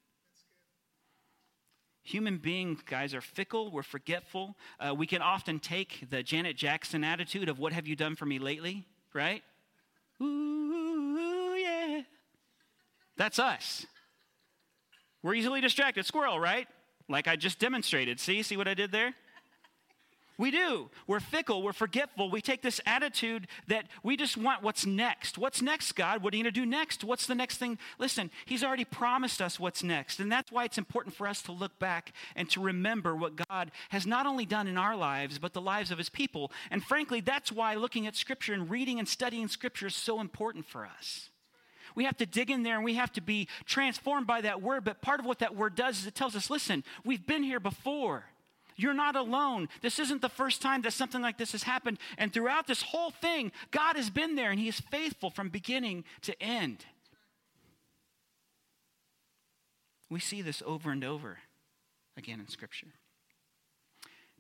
Human 2.03 2.37
beings, 2.37 2.81
guys, 2.85 3.13
are 3.13 3.21
fickle. 3.21 3.71
We're 3.71 3.83
forgetful. 3.83 4.55
Uh, 4.79 4.95
we 4.95 5.05
can 5.05 5.21
often 5.21 5.59
take 5.59 6.09
the 6.09 6.23
Janet 6.23 6.57
Jackson 6.57 7.03
attitude 7.03 7.47
of, 7.47 7.59
What 7.59 7.73
have 7.73 7.87
you 7.87 7.95
done 7.95 8.15
for 8.15 8.25
me 8.25 8.39
lately? 8.39 8.87
Right? 9.13 9.43
Ooh, 10.21 11.55
yeah. 11.55 12.01
That's 13.17 13.37
us. 13.37 13.85
We're 15.21 15.35
easily 15.35 15.61
distracted. 15.61 16.05
Squirrel, 16.05 16.39
right? 16.39 16.67
Like 17.07 17.27
I 17.27 17.35
just 17.35 17.59
demonstrated. 17.59 18.19
See? 18.19 18.41
See 18.41 18.57
what 18.57 18.67
I 18.67 18.73
did 18.73 18.91
there? 18.91 19.13
We 20.41 20.49
do. 20.49 20.89
We're 21.05 21.19
fickle. 21.19 21.61
We're 21.61 21.71
forgetful. 21.71 22.31
We 22.31 22.41
take 22.41 22.63
this 22.63 22.81
attitude 22.87 23.47
that 23.67 23.85
we 24.01 24.17
just 24.17 24.37
want 24.37 24.63
what's 24.63 24.87
next. 24.87 25.37
What's 25.37 25.61
next, 25.61 25.91
God? 25.91 26.23
What 26.23 26.33
are 26.33 26.37
you 26.37 26.41
going 26.41 26.51
to 26.51 26.59
do 26.61 26.65
next? 26.65 27.03
What's 27.03 27.27
the 27.27 27.35
next 27.35 27.57
thing? 27.57 27.77
Listen, 27.99 28.31
He's 28.47 28.63
already 28.63 28.83
promised 28.83 29.39
us 29.39 29.59
what's 29.59 29.83
next. 29.83 30.19
And 30.19 30.31
that's 30.31 30.51
why 30.51 30.63
it's 30.63 30.79
important 30.79 31.15
for 31.15 31.27
us 31.27 31.43
to 31.43 31.51
look 31.51 31.77
back 31.77 32.11
and 32.35 32.49
to 32.49 32.59
remember 32.59 33.15
what 33.15 33.35
God 33.49 33.69
has 33.89 34.07
not 34.07 34.25
only 34.25 34.47
done 34.47 34.65
in 34.65 34.79
our 34.79 34.95
lives, 34.95 35.37
but 35.37 35.53
the 35.53 35.61
lives 35.61 35.91
of 35.91 35.99
His 35.99 36.09
people. 36.09 36.51
And 36.71 36.83
frankly, 36.83 37.21
that's 37.21 37.51
why 37.51 37.75
looking 37.75 38.07
at 38.07 38.15
Scripture 38.15 38.55
and 38.55 38.67
reading 38.67 38.97
and 38.97 39.07
studying 39.07 39.47
Scripture 39.47 39.85
is 39.85 39.95
so 39.95 40.19
important 40.19 40.65
for 40.65 40.87
us. 40.87 41.29
We 41.93 42.05
have 42.05 42.17
to 42.17 42.25
dig 42.25 42.49
in 42.49 42.63
there 42.63 42.77
and 42.77 42.83
we 42.83 42.95
have 42.95 43.13
to 43.13 43.21
be 43.21 43.47
transformed 43.65 44.25
by 44.25 44.41
that 44.41 44.59
word. 44.59 44.85
But 44.85 45.03
part 45.03 45.19
of 45.19 45.27
what 45.27 45.37
that 45.37 45.55
word 45.55 45.75
does 45.75 45.99
is 45.99 46.07
it 46.07 46.15
tells 46.15 46.35
us 46.35 46.49
listen, 46.49 46.83
we've 47.05 47.27
been 47.27 47.43
here 47.43 47.59
before. 47.59 48.25
You're 48.81 48.93
not 48.95 49.15
alone. 49.15 49.69
This 49.81 49.99
isn't 49.99 50.21
the 50.21 50.29
first 50.29 50.59
time 50.59 50.81
that 50.81 50.93
something 50.93 51.21
like 51.21 51.37
this 51.37 51.51
has 51.51 51.61
happened. 51.61 51.99
And 52.17 52.33
throughout 52.33 52.65
this 52.65 52.81
whole 52.81 53.11
thing, 53.11 53.51
God 53.69 53.95
has 53.95 54.09
been 54.09 54.35
there 54.35 54.49
and 54.49 54.59
He 54.59 54.67
is 54.67 54.79
faithful 54.79 55.29
from 55.29 55.49
beginning 55.49 56.03
to 56.23 56.41
end. 56.41 56.85
We 60.09 60.19
see 60.19 60.41
this 60.41 60.63
over 60.65 60.89
and 60.89 61.03
over 61.03 61.37
again 62.17 62.39
in 62.39 62.47
Scripture. 62.47 62.87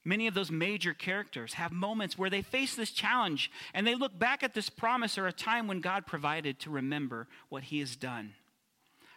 Many 0.03 0.25
of 0.25 0.33
those 0.33 0.49
major 0.49 0.95
characters 0.95 1.53
have 1.53 1.71
moments 1.71 2.17
where 2.17 2.31
they 2.31 2.41
face 2.41 2.75
this 2.75 2.89
challenge 2.89 3.51
and 3.75 3.85
they 3.85 3.93
look 3.93 4.17
back 4.17 4.41
at 4.41 4.55
this 4.55 4.71
promise 4.71 5.19
or 5.19 5.27
a 5.27 5.31
time 5.31 5.67
when 5.67 5.81
God 5.81 6.07
provided 6.07 6.59
to 6.61 6.71
remember 6.71 7.27
what 7.49 7.65
He 7.65 7.79
has 7.79 7.95
done. 7.95 8.33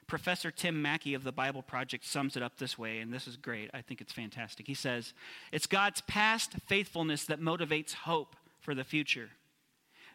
Professor 0.06 0.50
Tim 0.50 0.80
Mackie 0.82 1.14
of 1.14 1.24
the 1.24 1.32
Bible 1.32 1.62
Project 1.62 2.04
sums 2.04 2.36
it 2.36 2.42
up 2.42 2.58
this 2.58 2.78
way, 2.78 2.98
and 2.98 3.12
this 3.12 3.26
is 3.26 3.36
great. 3.36 3.70
I 3.74 3.82
think 3.82 4.00
it's 4.00 4.12
fantastic. 4.12 4.66
He 4.66 4.74
says, 4.74 5.12
It's 5.52 5.66
God's 5.66 6.00
past 6.02 6.52
faithfulness 6.66 7.24
that 7.26 7.40
motivates 7.40 7.94
hope 7.94 8.36
for 8.60 8.74
the 8.74 8.84
future. 8.84 9.30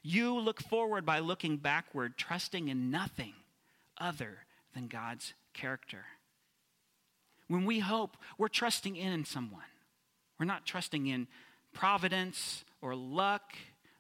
You 0.02 0.40
look 0.40 0.62
forward 0.62 1.06
by 1.06 1.20
looking 1.20 1.58
backward, 1.58 2.18
trusting 2.18 2.68
in 2.68 2.90
nothing 2.90 3.34
other 3.98 4.38
than 4.74 4.88
God's 4.88 5.34
character. 5.54 6.06
When 7.48 7.66
we 7.66 7.80
hope, 7.80 8.16
we're 8.38 8.48
trusting 8.48 8.96
in 8.96 9.26
someone. 9.26 9.62
We're 10.40 10.46
not 10.46 10.66
trusting 10.66 11.08
in 11.08 11.28
providence 11.74 12.64
or 12.82 12.96
luck 12.96 13.54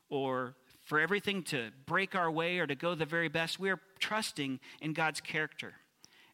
or 0.09 0.55
for 0.83 0.99
everything 0.99 1.43
to 1.43 1.69
break 1.85 2.15
our 2.15 2.31
way 2.31 2.59
or 2.59 2.67
to 2.67 2.75
go 2.75 2.95
the 2.95 3.05
very 3.05 3.27
best. 3.27 3.59
We 3.59 3.69
are 3.69 3.79
trusting 3.99 4.59
in 4.81 4.93
God's 4.93 5.21
character. 5.21 5.73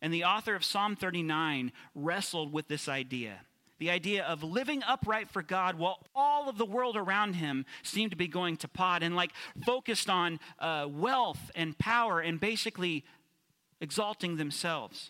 And 0.06 0.13
the 0.13 0.26
author 0.26 0.54
of 0.54 0.63
Psalm 0.63 0.96
39 0.96 1.72
wrestled 1.96 2.54
with 2.54 2.68
this 2.68 2.88
idea 2.88 3.39
the 3.80 3.89
idea 3.89 4.24
of 4.24 4.44
living 4.44 4.84
upright 4.88 5.32
for 5.32 5.41
God 5.41 5.80
while 5.80 6.06
all 6.13 6.48
of 6.48 6.60
the 6.60 6.65
world 6.65 6.96
around 6.96 7.34
him 7.34 7.65
seemed 7.82 8.12
to 8.12 8.15
be 8.15 8.28
going 8.28 8.56
to 8.58 8.68
pot 8.68 9.02
and 9.02 9.15
like 9.15 9.32
focused 9.65 10.10
on 10.10 10.39
uh, 10.60 10.88
wealth 10.88 11.50
and 11.56 11.76
power 11.80 12.20
and 12.20 12.39
basically 12.39 13.04
exalting 13.82 14.38
themselves. 14.38 15.10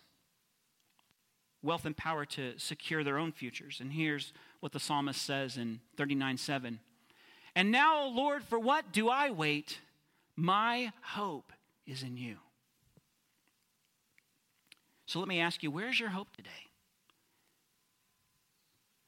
Wealth 1.61 1.85
and 1.85 1.97
power 1.97 2.23
to 2.27 2.57
secure 2.57 3.03
their 3.03 3.17
own 3.17 3.33
futures. 3.33 3.79
And 3.81 3.91
here's 3.91 4.31
what 4.61 4.71
the 4.71 4.79
psalmist 4.79 5.21
says 5.21 5.57
in 5.57 5.81
39 5.97 6.37
7. 6.37 6.79
And 7.53 7.69
now, 7.69 8.07
Lord, 8.07 8.43
for 8.45 8.57
what 8.57 8.93
do 8.93 9.09
I 9.09 9.29
wait? 9.29 9.81
My 10.37 10.93
hope 11.01 11.51
is 11.85 12.01
in 12.01 12.15
you. 12.15 12.37
So 15.05 15.19
let 15.19 15.27
me 15.27 15.39
ask 15.39 15.61
you 15.63 15.71
where's 15.71 15.99
your 15.99 16.09
hope 16.09 16.35
today? 16.35 16.49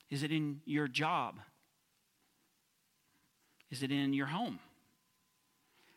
Is 0.09 0.23
it 0.23 0.31
in 0.31 0.61
your 0.65 0.87
job? 0.87 1.39
Is 3.69 3.83
it 3.83 3.91
in 3.91 4.13
your 4.13 4.27
home? 4.27 4.59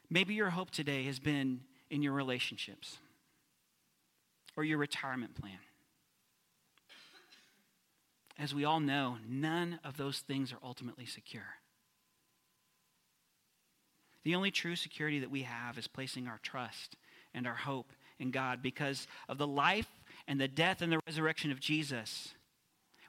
Maybe 0.08 0.34
your 0.34 0.50
hope 0.50 0.70
today 0.70 1.04
has 1.04 1.20
been 1.20 1.60
in 1.90 2.02
your 2.02 2.12
relationships 2.12 2.98
or 4.56 4.64
your 4.64 4.78
retirement 4.78 5.40
plan. 5.40 5.58
As 8.36 8.54
we 8.54 8.64
all 8.64 8.80
know, 8.80 9.18
none 9.28 9.78
of 9.84 9.96
those 9.96 10.18
things 10.20 10.52
are 10.52 10.58
ultimately 10.64 11.06
secure. 11.06 11.56
The 14.24 14.34
only 14.34 14.50
true 14.50 14.76
security 14.76 15.20
that 15.20 15.30
we 15.30 15.42
have 15.42 15.78
is 15.78 15.86
placing 15.86 16.26
our 16.26 16.40
trust 16.42 16.96
and 17.32 17.46
our 17.46 17.54
hope 17.54 17.92
in 18.20 18.30
God 18.30 18.62
because 18.62 19.06
of 19.28 19.38
the 19.38 19.46
life 19.46 19.88
and 20.28 20.40
the 20.40 20.48
death 20.48 20.82
and 20.82 20.92
the 20.92 21.00
resurrection 21.06 21.50
of 21.50 21.60
Jesus. 21.60 22.34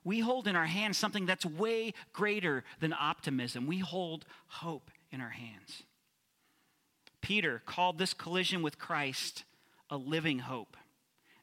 We 0.03 0.19
hold 0.19 0.47
in 0.47 0.55
our 0.55 0.65
hands 0.65 0.97
something 0.97 1.25
that's 1.25 1.45
way 1.45 1.93
greater 2.13 2.63
than 2.79 2.93
optimism. 2.93 3.67
We 3.67 3.79
hold 3.79 4.25
hope 4.47 4.89
in 5.11 5.21
our 5.21 5.29
hands. 5.29 5.83
Peter 7.21 7.61
called 7.65 7.99
this 7.99 8.13
collision 8.13 8.63
with 8.63 8.79
Christ 8.79 9.43
a 9.89 9.97
living 9.97 10.39
hope. 10.39 10.75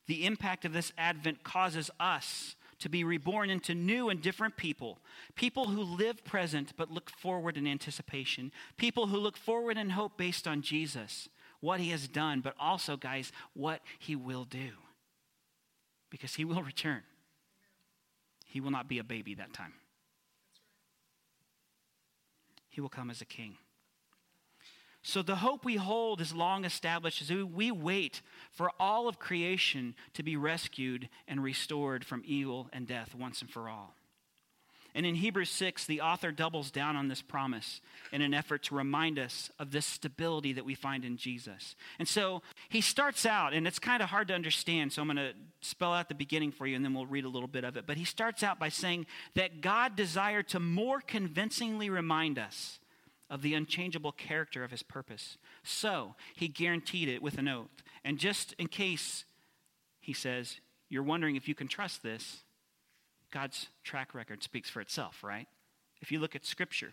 The 0.06 0.26
impact 0.26 0.64
of 0.64 0.72
this 0.72 0.92
advent 0.98 1.44
causes 1.44 1.90
us 2.00 2.56
to 2.80 2.88
be 2.88 3.04
reborn 3.04 3.50
into 3.50 3.74
new 3.74 4.08
and 4.08 4.22
different 4.22 4.56
people. 4.56 4.98
People 5.34 5.68
who 5.68 5.82
live 5.82 6.24
present 6.24 6.72
but 6.76 6.90
look 6.90 7.10
forward 7.10 7.56
in 7.56 7.66
anticipation. 7.66 8.52
People 8.76 9.08
who 9.08 9.18
look 9.18 9.36
forward 9.36 9.76
in 9.76 9.90
hope 9.90 10.16
based 10.16 10.48
on 10.48 10.62
Jesus, 10.62 11.28
what 11.60 11.80
he 11.80 11.90
has 11.90 12.08
done, 12.08 12.40
but 12.40 12.54
also, 12.58 12.96
guys, 12.96 13.32
what 13.54 13.80
he 13.98 14.14
will 14.16 14.44
do. 14.44 14.70
Because 16.10 16.34
he 16.34 16.44
will 16.44 16.62
return. 16.62 17.02
He 18.46 18.60
will 18.60 18.70
not 18.70 18.88
be 18.88 18.98
a 18.98 19.04
baby 19.04 19.34
that 19.34 19.52
time. 19.52 19.74
He 22.68 22.80
will 22.80 22.88
come 22.88 23.10
as 23.10 23.20
a 23.20 23.26
king. 23.26 23.56
So 25.02 25.22
the 25.22 25.36
hope 25.36 25.64
we 25.64 25.76
hold 25.76 26.20
is 26.20 26.34
long 26.34 26.64
established 26.64 27.22
as 27.22 27.30
we 27.30 27.70
wait 27.70 28.20
for 28.50 28.70
all 28.78 29.08
of 29.08 29.18
creation 29.18 29.94
to 30.14 30.22
be 30.22 30.36
rescued 30.36 31.08
and 31.26 31.42
restored 31.42 32.04
from 32.04 32.22
evil 32.24 32.68
and 32.72 32.86
death 32.86 33.14
once 33.14 33.40
and 33.40 33.50
for 33.50 33.68
all. 33.68 33.94
And 34.98 35.06
in 35.06 35.14
Hebrews 35.14 35.50
6, 35.50 35.86
the 35.86 36.00
author 36.00 36.32
doubles 36.32 36.72
down 36.72 36.96
on 36.96 37.06
this 37.06 37.22
promise 37.22 37.80
in 38.10 38.20
an 38.20 38.34
effort 38.34 38.64
to 38.64 38.74
remind 38.74 39.16
us 39.16 39.48
of 39.60 39.70
this 39.70 39.86
stability 39.86 40.54
that 40.54 40.64
we 40.64 40.74
find 40.74 41.04
in 41.04 41.16
Jesus. 41.16 41.76
And 42.00 42.08
so 42.08 42.42
he 42.68 42.80
starts 42.80 43.24
out, 43.24 43.54
and 43.54 43.64
it's 43.64 43.78
kind 43.78 44.02
of 44.02 44.08
hard 44.08 44.26
to 44.26 44.34
understand, 44.34 44.92
so 44.92 45.00
I'm 45.00 45.06
going 45.06 45.18
to 45.18 45.34
spell 45.60 45.92
out 45.92 46.08
the 46.08 46.16
beginning 46.16 46.50
for 46.50 46.66
you 46.66 46.74
and 46.74 46.84
then 46.84 46.94
we'll 46.94 47.06
read 47.06 47.24
a 47.24 47.28
little 47.28 47.46
bit 47.46 47.62
of 47.62 47.76
it. 47.76 47.86
But 47.86 47.96
he 47.96 48.04
starts 48.04 48.42
out 48.42 48.58
by 48.58 48.70
saying 48.70 49.06
that 49.36 49.60
God 49.60 49.94
desired 49.94 50.48
to 50.48 50.58
more 50.58 51.00
convincingly 51.00 51.90
remind 51.90 52.36
us 52.36 52.80
of 53.30 53.42
the 53.42 53.54
unchangeable 53.54 54.10
character 54.10 54.64
of 54.64 54.72
his 54.72 54.82
purpose. 54.82 55.38
So 55.62 56.16
he 56.34 56.48
guaranteed 56.48 57.08
it 57.08 57.22
with 57.22 57.38
an 57.38 57.46
oath. 57.46 57.84
And 58.04 58.18
just 58.18 58.52
in 58.54 58.66
case, 58.66 59.26
he 60.00 60.12
says, 60.12 60.58
you're 60.88 61.04
wondering 61.04 61.36
if 61.36 61.46
you 61.46 61.54
can 61.54 61.68
trust 61.68 62.02
this, 62.02 62.42
God's 63.30 63.68
track 63.84 64.14
record 64.14 64.42
speaks 64.42 64.70
for 64.70 64.80
itself, 64.80 65.22
right? 65.22 65.46
If 66.00 66.12
you 66.12 66.20
look 66.20 66.34
at 66.34 66.44
Scripture, 66.44 66.92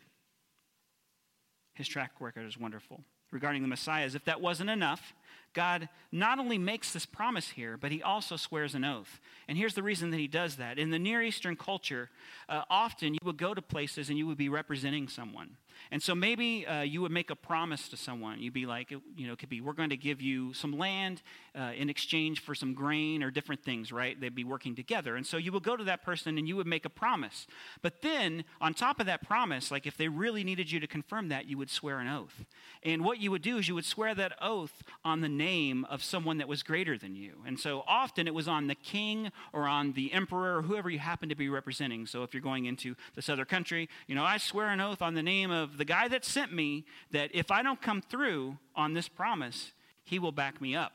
his 1.74 1.88
track 1.88 2.12
record 2.20 2.46
is 2.46 2.58
wonderful. 2.58 3.02
Regarding 3.32 3.62
the 3.62 3.68
Messiah, 3.68 4.06
as 4.06 4.16
if 4.16 4.26
that 4.26 4.42
wasn't 4.42 4.70
enough, 4.70 5.14
God 5.56 5.90
not 6.12 6.38
only 6.38 6.60
makes 6.60 6.94
this 6.94 7.06
promise 7.06 7.50
here, 7.50 7.78
but 7.78 7.92
he 7.92 8.04
also 8.04 8.36
swears 8.36 8.76
an 8.76 8.84
oath. 8.84 9.20
And 9.48 9.58
here's 9.58 9.74
the 9.74 9.82
reason 9.82 10.12
that 10.12 10.20
he 10.20 10.28
does 10.28 10.58
that. 10.58 10.78
In 10.78 10.92
the 10.92 11.00
Near 11.00 11.24
Eastern 11.24 11.56
culture, 11.56 12.10
uh, 12.48 12.62
often 12.70 13.14
you 13.14 13.20
would 13.24 13.38
go 13.38 13.54
to 13.54 13.62
places 13.62 14.10
and 14.10 14.18
you 14.18 14.28
would 14.28 14.38
be 14.38 14.50
representing 14.50 15.08
someone. 15.08 15.58
And 15.92 16.02
so 16.02 16.16
maybe 16.16 16.66
uh, 16.66 16.82
you 16.82 17.02
would 17.02 17.12
make 17.12 17.30
a 17.30 17.36
promise 17.36 17.90
to 17.90 17.98
someone. 17.98 18.42
You'd 18.42 18.54
be 18.54 18.66
like, 18.66 18.92
you 18.92 19.28
know, 19.28 19.34
it 19.34 19.40
could 19.40 19.50
be, 19.50 19.62
we're 19.62 19.74
going 19.74 19.90
to 19.90 19.98
give 19.98 20.22
you 20.22 20.54
some 20.54 20.78
land 20.78 21.22
uh, 21.54 21.72
in 21.76 21.90
exchange 21.90 22.42
for 22.42 22.56
some 22.56 22.74
grain 22.74 23.22
or 23.24 23.32
different 23.32 23.64
things, 23.64 23.92
right? 23.92 24.20
They'd 24.20 24.36
be 24.36 24.44
working 24.44 24.76
together. 24.76 25.16
And 25.16 25.26
so 25.26 25.38
you 25.38 25.52
would 25.52 25.64
go 25.64 25.76
to 25.76 25.84
that 25.84 26.04
person 26.04 26.38
and 26.38 26.48
you 26.48 26.56
would 26.56 26.68
make 26.68 26.86
a 26.86 26.90
promise. 26.90 27.48
But 27.82 28.02
then, 28.02 28.46
on 28.62 28.74
top 28.74 29.00
of 29.00 29.06
that 29.06 29.28
promise, 29.28 29.72
like 29.72 29.86
if 29.86 29.98
they 29.98 30.08
really 30.08 30.44
needed 30.44 30.72
you 30.72 30.80
to 30.80 30.88
confirm 30.88 31.30
that, 31.30 31.48
you 31.48 31.58
would 31.58 31.70
swear 31.70 32.00
an 32.00 32.08
oath. 32.08 32.46
And 32.84 33.04
what 33.04 33.20
you 33.20 33.32
would 33.32 33.42
do 33.42 33.58
is 33.58 33.68
you 33.68 33.76
would 33.76 33.86
swear 33.86 34.16
that 34.16 34.34
oath 34.42 34.84
on 35.04 35.22
the 35.22 35.30
name 35.30 35.45
of 35.90 36.04
someone 36.04 36.38
that 36.40 36.48
was 36.48 36.64
greater 36.64 36.98
than 36.98 37.16
you. 37.16 37.34
And 37.46 37.60
so 37.60 37.84
often 37.88 38.28
it 38.28 38.34
was 38.34 38.48
on 38.48 38.68
the 38.68 38.76
king 38.76 39.32
or 39.54 39.68
on 39.68 39.94
the 39.94 40.12
emperor 40.12 40.58
or 40.58 40.62
whoever 40.64 40.90
you 40.90 41.00
happen 41.00 41.30
to 41.30 41.36
be 41.36 41.50
representing. 41.50 42.06
So 42.06 42.24
if 42.24 42.34
you're 42.34 42.42
going 42.42 42.66
into 42.66 42.96
this 43.16 43.30
other 43.30 43.46
country, 43.46 43.90
you 44.08 44.16
know, 44.16 44.24
I 44.24 44.38
swear 44.38 44.68
an 44.68 44.82
oath 44.82 45.02
on 45.02 45.14
the 45.14 45.24
name 45.24 45.52
of 45.52 45.78
the 45.78 45.86
guy 45.86 46.08
that 46.08 46.26
sent 46.26 46.54
me 46.54 46.86
that 47.12 47.30
if 47.34 47.52
I 47.52 47.62
don't 47.62 47.82
come 47.82 48.02
through 48.02 48.58
on 48.76 48.94
this 48.94 49.08
promise, 49.08 49.72
he 50.04 50.20
will 50.20 50.32
back 50.32 50.62
me 50.62 50.76
up. 50.76 50.94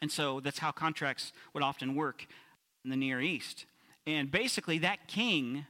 And 0.00 0.10
so 0.10 0.40
that's 0.40 0.58
how 0.58 0.70
contracts 0.70 1.32
would 1.52 1.62
often 1.62 1.94
work 1.94 2.26
in 2.84 2.90
the 2.90 2.96
Near 2.96 3.20
East. 3.20 3.66
And 4.06 4.30
basically, 4.30 4.78
that 4.78 5.08
king 5.08 5.66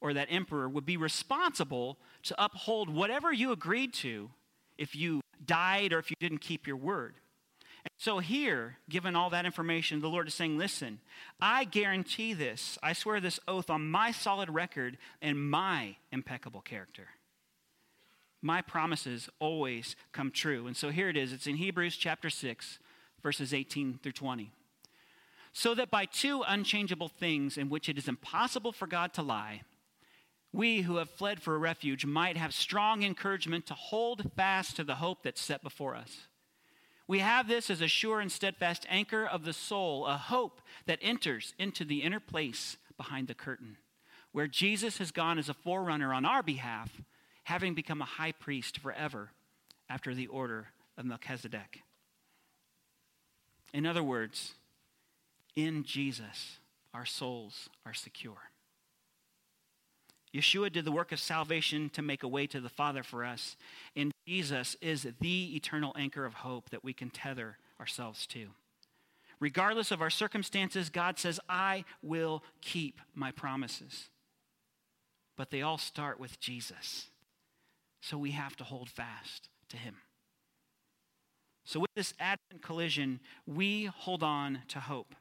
or 0.00 0.12
that 0.14 0.28
emperor 0.30 0.68
would 0.68 0.86
be 0.86 0.96
responsible 0.96 1.96
to 2.24 2.44
uphold 2.44 2.88
whatever 2.88 3.32
you 3.32 3.50
agreed 3.52 3.94
to 3.94 4.30
if 4.78 4.94
you 4.94 5.20
died 5.44 5.92
or 5.92 5.98
if 5.98 6.10
you 6.10 6.16
didn't 6.20 6.38
keep 6.38 6.66
your 6.66 6.76
word. 6.76 7.14
So, 7.98 8.18
here, 8.18 8.78
given 8.88 9.16
all 9.16 9.30
that 9.30 9.46
information, 9.46 10.00
the 10.00 10.08
Lord 10.08 10.28
is 10.28 10.34
saying, 10.34 10.58
Listen, 10.58 11.00
I 11.40 11.64
guarantee 11.64 12.32
this. 12.32 12.78
I 12.82 12.92
swear 12.92 13.20
this 13.20 13.40
oath 13.46 13.70
on 13.70 13.90
my 13.90 14.12
solid 14.12 14.50
record 14.50 14.98
and 15.20 15.50
my 15.50 15.96
impeccable 16.10 16.60
character. 16.60 17.08
My 18.40 18.60
promises 18.60 19.28
always 19.38 19.94
come 20.12 20.30
true. 20.30 20.66
And 20.66 20.76
so, 20.76 20.90
here 20.90 21.08
it 21.08 21.16
is. 21.16 21.32
It's 21.32 21.46
in 21.46 21.56
Hebrews 21.56 21.96
chapter 21.96 22.30
6, 22.30 22.78
verses 23.22 23.54
18 23.54 23.98
through 24.02 24.12
20. 24.12 24.52
So 25.52 25.74
that 25.74 25.90
by 25.90 26.06
two 26.06 26.42
unchangeable 26.46 27.08
things 27.08 27.58
in 27.58 27.68
which 27.68 27.88
it 27.88 27.98
is 27.98 28.08
impossible 28.08 28.72
for 28.72 28.86
God 28.86 29.12
to 29.14 29.22
lie, 29.22 29.62
we 30.52 30.82
who 30.82 30.96
have 30.96 31.10
fled 31.10 31.40
for 31.40 31.54
a 31.54 31.58
refuge 31.58 32.04
might 32.04 32.36
have 32.36 32.54
strong 32.54 33.02
encouragement 33.02 33.66
to 33.66 33.74
hold 33.74 34.30
fast 34.36 34.76
to 34.76 34.84
the 34.84 34.96
hope 34.96 35.22
that's 35.22 35.40
set 35.40 35.62
before 35.62 35.94
us. 35.94 36.26
We 37.12 37.18
have 37.18 37.46
this 37.46 37.68
as 37.68 37.82
a 37.82 37.88
sure 37.88 38.20
and 38.20 38.32
steadfast 38.32 38.86
anchor 38.88 39.26
of 39.26 39.44
the 39.44 39.52
soul, 39.52 40.06
a 40.06 40.16
hope 40.16 40.62
that 40.86 40.98
enters 41.02 41.52
into 41.58 41.84
the 41.84 42.02
inner 42.02 42.20
place 42.20 42.78
behind 42.96 43.28
the 43.28 43.34
curtain, 43.34 43.76
where 44.32 44.46
Jesus 44.46 44.96
has 44.96 45.10
gone 45.10 45.38
as 45.38 45.50
a 45.50 45.54
forerunner 45.54 46.14
on 46.14 46.24
our 46.24 46.42
behalf, 46.42 47.02
having 47.44 47.74
become 47.74 48.00
a 48.00 48.06
high 48.06 48.32
priest 48.32 48.78
forever 48.78 49.28
after 49.90 50.14
the 50.14 50.26
order 50.28 50.68
of 50.96 51.04
Melchizedek. 51.04 51.82
In 53.74 53.84
other 53.84 54.02
words, 54.02 54.54
in 55.54 55.84
Jesus, 55.84 56.60
our 56.94 57.04
souls 57.04 57.68
are 57.84 57.92
secure. 57.92 58.51
Yeshua 60.34 60.72
did 60.72 60.84
the 60.84 60.92
work 60.92 61.12
of 61.12 61.20
salvation 61.20 61.90
to 61.90 62.00
make 62.00 62.22
a 62.22 62.28
way 62.28 62.46
to 62.46 62.60
the 62.60 62.68
Father 62.68 63.02
for 63.02 63.24
us. 63.24 63.56
And 63.94 64.12
Jesus 64.26 64.76
is 64.80 65.06
the 65.20 65.54
eternal 65.54 65.92
anchor 65.96 66.24
of 66.24 66.34
hope 66.34 66.70
that 66.70 66.84
we 66.84 66.92
can 66.92 67.10
tether 67.10 67.58
ourselves 67.78 68.26
to. 68.28 68.48
Regardless 69.40 69.90
of 69.90 70.00
our 70.00 70.10
circumstances, 70.10 70.88
God 70.88 71.18
says, 71.18 71.40
I 71.48 71.84
will 72.02 72.42
keep 72.60 73.00
my 73.14 73.30
promises. 73.30 74.08
But 75.36 75.50
they 75.50 75.62
all 75.62 75.78
start 75.78 76.18
with 76.18 76.40
Jesus. 76.40 77.08
So 78.00 78.16
we 78.16 78.30
have 78.30 78.56
to 78.56 78.64
hold 78.64 78.88
fast 78.88 79.48
to 79.68 79.76
him. 79.76 79.96
So, 81.64 81.78
with 81.78 81.90
this 81.94 82.14
Advent 82.18 82.62
collision, 82.62 83.20
we 83.46 83.84
hold 83.84 84.22
on 84.22 84.60
to 84.68 84.80
hope. 84.80 85.14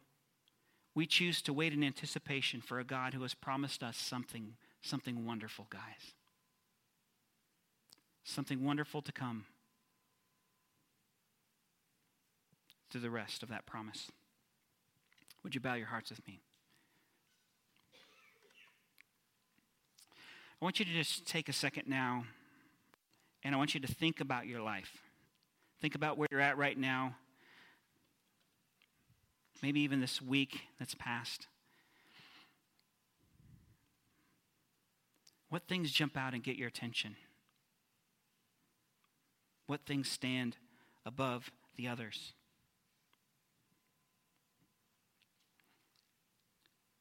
We 0.95 1.05
choose 1.05 1.41
to 1.43 1.53
wait 1.53 1.73
in 1.73 1.83
anticipation 1.83 2.61
for 2.61 2.79
a 2.79 2.83
God 2.83 3.13
who 3.13 3.21
has 3.21 3.33
promised 3.33 3.83
us 3.83 3.97
something 3.97 4.55
something 4.81 5.25
wonderful, 5.25 5.67
guys. 5.69 6.13
Something 8.23 8.63
wonderful 8.63 9.01
to 9.01 9.11
come 9.11 9.45
through 12.89 13.01
the 13.01 13.09
rest 13.09 13.41
of 13.41 13.49
that 13.49 13.65
promise. 13.65 14.11
Would 15.43 15.55
you 15.55 15.61
bow 15.61 15.73
your 15.73 15.87
hearts 15.87 16.09
with 16.09 16.25
me? 16.27 16.39
I 20.61 20.65
want 20.65 20.77
you 20.77 20.85
to 20.85 20.93
just 20.93 21.25
take 21.25 21.49
a 21.49 21.53
second 21.53 21.87
now 21.87 22.25
and 23.43 23.55
I 23.55 23.57
want 23.57 23.73
you 23.73 23.79
to 23.79 23.87
think 23.87 24.21
about 24.21 24.45
your 24.45 24.61
life. 24.61 24.97
Think 25.81 25.95
about 25.95 26.17
where 26.17 26.27
you're 26.29 26.41
at 26.41 26.57
right 26.57 26.77
now. 26.77 27.15
Maybe 29.63 29.79
even 29.81 29.99
this 29.99 30.21
week 30.21 30.61
that's 30.77 30.93
passed. 30.93 31.47
What 35.51 35.67
things 35.67 35.91
jump 35.91 36.15
out 36.15 36.33
and 36.33 36.41
get 36.41 36.55
your 36.55 36.69
attention? 36.69 37.17
What 39.67 39.81
things 39.85 40.09
stand 40.09 40.55
above 41.05 41.51
the 41.75 41.89
others? 41.89 42.31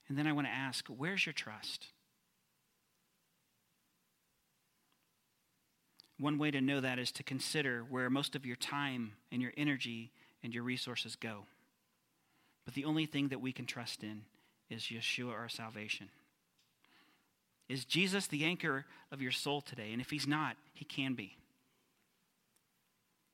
And 0.09 0.19
then 0.19 0.27
I 0.27 0.33
want 0.33 0.49
to 0.49 0.53
ask 0.53 0.89
where's 0.89 1.25
your 1.25 1.33
trust? 1.33 1.87
One 6.19 6.37
way 6.37 6.51
to 6.51 6.61
know 6.61 6.81
that 6.81 6.99
is 6.99 7.13
to 7.13 7.23
consider 7.23 7.85
where 7.89 8.11
most 8.11 8.35
of 8.35 8.45
your 8.45 8.57
time 8.57 9.13
and 9.31 9.41
your 9.41 9.53
energy 9.57 10.11
and 10.43 10.53
your 10.53 10.65
resources 10.65 11.15
go. 11.15 11.45
But 12.65 12.75
the 12.75 12.85
only 12.85 13.07
thing 13.07 13.29
that 13.29 13.41
we 13.41 13.53
can 13.53 13.67
trust 13.67 14.03
in 14.03 14.23
is 14.69 14.83
Yeshua, 14.83 15.33
our 15.33 15.49
salvation. 15.49 16.09
Is 17.71 17.85
Jesus 17.85 18.27
the 18.27 18.45
anchor 18.45 18.85
of 19.13 19.23
your 19.23 19.31
soul 19.31 19.61
today? 19.61 19.93
And 19.93 20.01
if 20.01 20.11
he's 20.11 20.27
not, 20.27 20.57
he 20.75 20.85
can 20.85 21.15
be. 21.15 21.37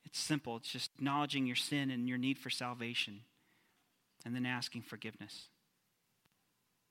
It's 0.05 0.19
simple. 0.19 0.59
It's 0.59 0.69
just 0.69 0.91
acknowledging 0.99 1.47
your 1.47 1.57
sin 1.57 1.91
and 1.91 2.07
your 2.07 2.19
need 2.19 2.39
for 2.39 2.51
salvation 2.51 3.23
and 4.27 4.35
then 4.35 4.45
asking 4.45 4.83
forgiveness. 4.83 5.47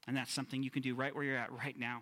And 0.08 0.18
that's 0.18 0.34
something 0.34 0.64
you 0.64 0.72
can 0.72 0.82
do 0.82 0.96
right 0.96 1.14
where 1.14 1.24
you're 1.24 1.38
at 1.38 1.52
right 1.52 1.78
now. 1.78 2.02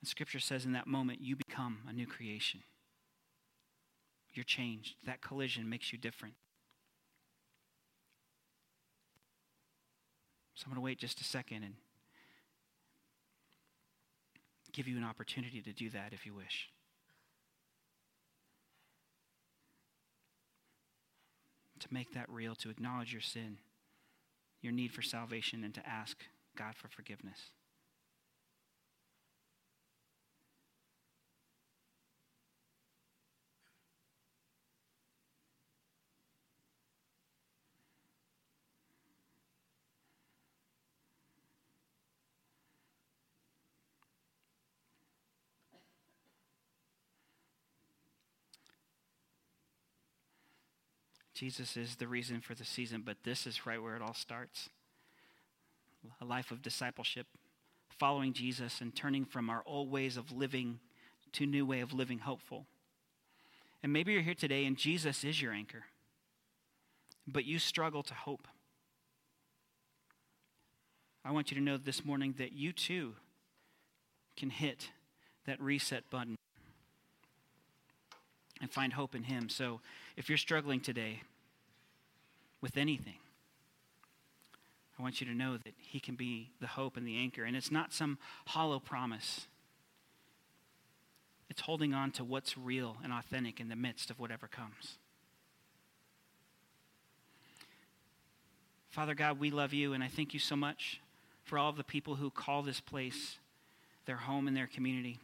And 0.00 0.08
scripture 0.08 0.38
says 0.38 0.64
in 0.64 0.72
that 0.72 0.86
moment, 0.86 1.20
you 1.20 1.34
become 1.34 1.78
a 1.88 1.92
new 1.92 2.06
creation. 2.06 2.60
You're 4.34 4.44
changed. 4.44 4.94
That 5.04 5.20
collision 5.20 5.68
makes 5.68 5.92
you 5.92 5.98
different. 5.98 6.34
So 10.54 10.66
I'm 10.66 10.70
going 10.70 10.80
to 10.80 10.84
wait 10.84 11.00
just 11.00 11.20
a 11.20 11.24
second 11.24 11.64
and 11.64 11.74
give 14.76 14.86
you 14.86 14.98
an 14.98 15.04
opportunity 15.04 15.62
to 15.62 15.72
do 15.72 15.88
that 15.90 16.12
if 16.12 16.26
you 16.26 16.34
wish. 16.34 16.68
To 21.80 21.88
make 21.90 22.12
that 22.12 22.28
real, 22.28 22.54
to 22.56 22.68
acknowledge 22.68 23.12
your 23.12 23.22
sin, 23.22 23.56
your 24.60 24.72
need 24.72 24.92
for 24.92 25.02
salvation, 25.02 25.64
and 25.64 25.74
to 25.74 25.88
ask 25.88 26.18
God 26.56 26.74
for 26.76 26.88
forgiveness. 26.88 27.38
Jesus 51.36 51.76
is 51.76 51.96
the 51.96 52.08
reason 52.08 52.40
for 52.40 52.54
the 52.54 52.64
season, 52.64 53.02
but 53.04 53.18
this 53.22 53.46
is 53.46 53.66
right 53.66 53.82
where 53.82 53.94
it 53.94 54.00
all 54.00 54.14
starts. 54.14 54.70
A 56.22 56.24
life 56.24 56.50
of 56.50 56.62
discipleship, 56.62 57.26
following 57.98 58.32
Jesus 58.32 58.80
and 58.80 58.96
turning 58.96 59.26
from 59.26 59.50
our 59.50 59.62
old 59.66 59.90
ways 59.90 60.16
of 60.16 60.32
living 60.32 60.78
to 61.32 61.44
new 61.44 61.66
way 61.66 61.80
of 61.80 61.92
living 61.92 62.20
hopeful. 62.20 62.64
And 63.82 63.92
maybe 63.92 64.14
you're 64.14 64.22
here 64.22 64.34
today 64.34 64.64
and 64.64 64.78
Jesus 64.78 65.24
is 65.24 65.42
your 65.42 65.52
anchor, 65.52 65.84
but 67.28 67.44
you 67.44 67.58
struggle 67.58 68.02
to 68.04 68.14
hope. 68.14 68.48
I 71.22 71.32
want 71.32 71.50
you 71.50 71.56
to 71.58 71.62
know 71.62 71.76
this 71.76 72.02
morning 72.02 72.36
that 72.38 72.52
you 72.52 72.72
too 72.72 73.12
can 74.38 74.48
hit 74.48 74.88
that 75.44 75.60
reset 75.60 76.08
button 76.08 76.36
and 78.62 78.70
find 78.70 78.94
hope 78.94 79.14
in 79.14 79.24
Him. 79.24 79.50
So 79.50 79.80
if 80.16 80.28
you're 80.28 80.38
struggling 80.38 80.80
today 80.80 81.22
with 82.60 82.76
anything, 82.76 83.18
I 84.98 85.02
want 85.02 85.20
you 85.20 85.26
to 85.26 85.34
know 85.34 85.58
that 85.58 85.74
He 85.78 86.00
can 86.00 86.14
be 86.14 86.50
the 86.60 86.66
hope 86.66 86.96
and 86.96 87.06
the 87.06 87.18
anchor. 87.18 87.44
And 87.44 87.54
it's 87.54 87.70
not 87.70 87.92
some 87.92 88.18
hollow 88.46 88.78
promise, 88.78 89.46
it's 91.48 91.60
holding 91.60 91.94
on 91.94 92.10
to 92.12 92.24
what's 92.24 92.58
real 92.58 92.96
and 93.04 93.12
authentic 93.12 93.60
in 93.60 93.68
the 93.68 93.76
midst 93.76 94.10
of 94.10 94.18
whatever 94.18 94.46
comes. 94.46 94.98
Father 98.88 99.14
God, 99.14 99.38
we 99.38 99.50
love 99.50 99.74
you, 99.74 99.92
and 99.92 100.02
I 100.02 100.08
thank 100.08 100.32
you 100.32 100.40
so 100.40 100.56
much 100.56 101.00
for 101.44 101.58
all 101.58 101.68
of 101.68 101.76
the 101.76 101.84
people 101.84 102.16
who 102.16 102.30
call 102.30 102.62
this 102.62 102.80
place 102.80 103.36
their 104.06 104.16
home 104.16 104.48
and 104.48 104.56
their 104.56 104.66
community. 104.66 105.18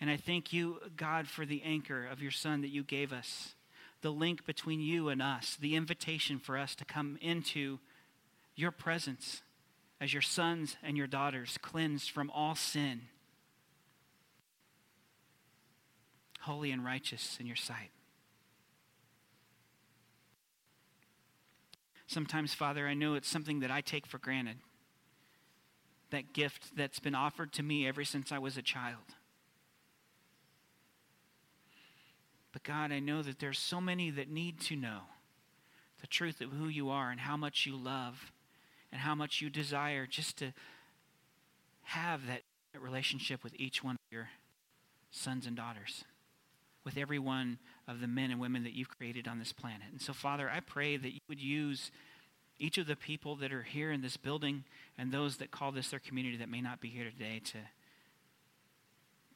And 0.00 0.10
I 0.10 0.16
thank 0.16 0.52
you, 0.52 0.80
God, 0.96 1.26
for 1.26 1.46
the 1.46 1.62
anchor 1.62 2.06
of 2.06 2.20
your 2.20 2.30
Son 2.30 2.60
that 2.60 2.68
you 2.68 2.82
gave 2.82 3.12
us, 3.12 3.54
the 4.02 4.10
link 4.10 4.44
between 4.44 4.80
you 4.80 5.08
and 5.08 5.22
us, 5.22 5.56
the 5.58 5.74
invitation 5.74 6.38
for 6.38 6.58
us 6.58 6.74
to 6.76 6.84
come 6.84 7.18
into 7.20 7.78
your 8.54 8.70
presence 8.70 9.42
as 10.00 10.12
your 10.12 10.22
sons 10.22 10.76
and 10.82 10.96
your 10.96 11.06
daughters, 11.06 11.58
cleansed 11.62 12.10
from 12.10 12.30
all 12.30 12.54
sin, 12.54 13.02
holy 16.40 16.70
and 16.70 16.84
righteous 16.84 17.38
in 17.40 17.46
your 17.46 17.56
sight. 17.56 17.90
Sometimes, 22.06 22.54
Father, 22.54 22.86
I 22.86 22.94
know 22.94 23.14
it's 23.14 23.28
something 23.28 23.60
that 23.60 23.70
I 23.70 23.80
take 23.80 24.06
for 24.06 24.18
granted. 24.18 24.58
That 26.10 26.32
gift 26.32 26.76
that's 26.76 27.00
been 27.00 27.16
offered 27.16 27.52
to 27.54 27.62
me 27.62 27.88
ever 27.88 28.04
since 28.04 28.30
I 28.30 28.38
was 28.38 28.56
a 28.56 28.62
child. 28.62 29.15
But 32.56 32.62
God, 32.62 32.90
I 32.90 33.00
know 33.00 33.20
that 33.20 33.38
there's 33.38 33.58
so 33.58 33.82
many 33.82 34.08
that 34.08 34.30
need 34.30 34.60
to 34.62 34.76
know 34.76 35.00
the 36.00 36.06
truth 36.06 36.40
of 36.40 36.52
who 36.52 36.68
you 36.68 36.88
are 36.88 37.10
and 37.10 37.20
how 37.20 37.36
much 37.36 37.66
you 37.66 37.76
love 37.76 38.32
and 38.90 38.98
how 38.98 39.14
much 39.14 39.42
you 39.42 39.50
desire 39.50 40.06
just 40.06 40.38
to 40.38 40.54
have 41.82 42.26
that 42.26 42.40
relationship 42.80 43.44
with 43.44 43.52
each 43.58 43.84
one 43.84 43.96
of 43.96 44.00
your 44.10 44.30
sons 45.10 45.46
and 45.46 45.54
daughters, 45.54 46.06
with 46.82 46.96
every 46.96 47.18
one 47.18 47.58
of 47.86 48.00
the 48.00 48.06
men 48.06 48.30
and 48.30 48.40
women 48.40 48.62
that 48.62 48.72
you've 48.72 48.88
created 48.88 49.28
on 49.28 49.38
this 49.38 49.52
planet. 49.52 49.88
And 49.92 50.00
so, 50.00 50.14
Father, 50.14 50.48
I 50.48 50.60
pray 50.60 50.96
that 50.96 51.12
you 51.12 51.20
would 51.28 51.42
use 51.42 51.90
each 52.58 52.78
of 52.78 52.86
the 52.86 52.96
people 52.96 53.36
that 53.36 53.52
are 53.52 53.64
here 53.64 53.92
in 53.92 54.00
this 54.00 54.16
building 54.16 54.64
and 54.96 55.12
those 55.12 55.36
that 55.36 55.50
call 55.50 55.72
this 55.72 55.90
their 55.90 56.00
community 56.00 56.38
that 56.38 56.48
may 56.48 56.62
not 56.62 56.80
be 56.80 56.88
here 56.88 57.04
today 57.04 57.42
to 57.44 57.58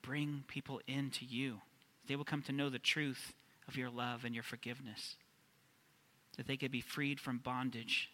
bring 0.00 0.44
people 0.48 0.80
into 0.86 1.26
you 1.26 1.60
they 2.10 2.16
will 2.16 2.24
come 2.24 2.42
to 2.42 2.52
know 2.52 2.68
the 2.68 2.80
truth 2.80 3.34
of 3.68 3.76
your 3.76 3.88
love 3.88 4.24
and 4.24 4.34
your 4.34 4.42
forgiveness. 4.42 5.14
That 6.36 6.48
they 6.48 6.56
could 6.56 6.72
be 6.72 6.80
freed 6.80 7.20
from 7.20 7.38
bondage. 7.38 8.10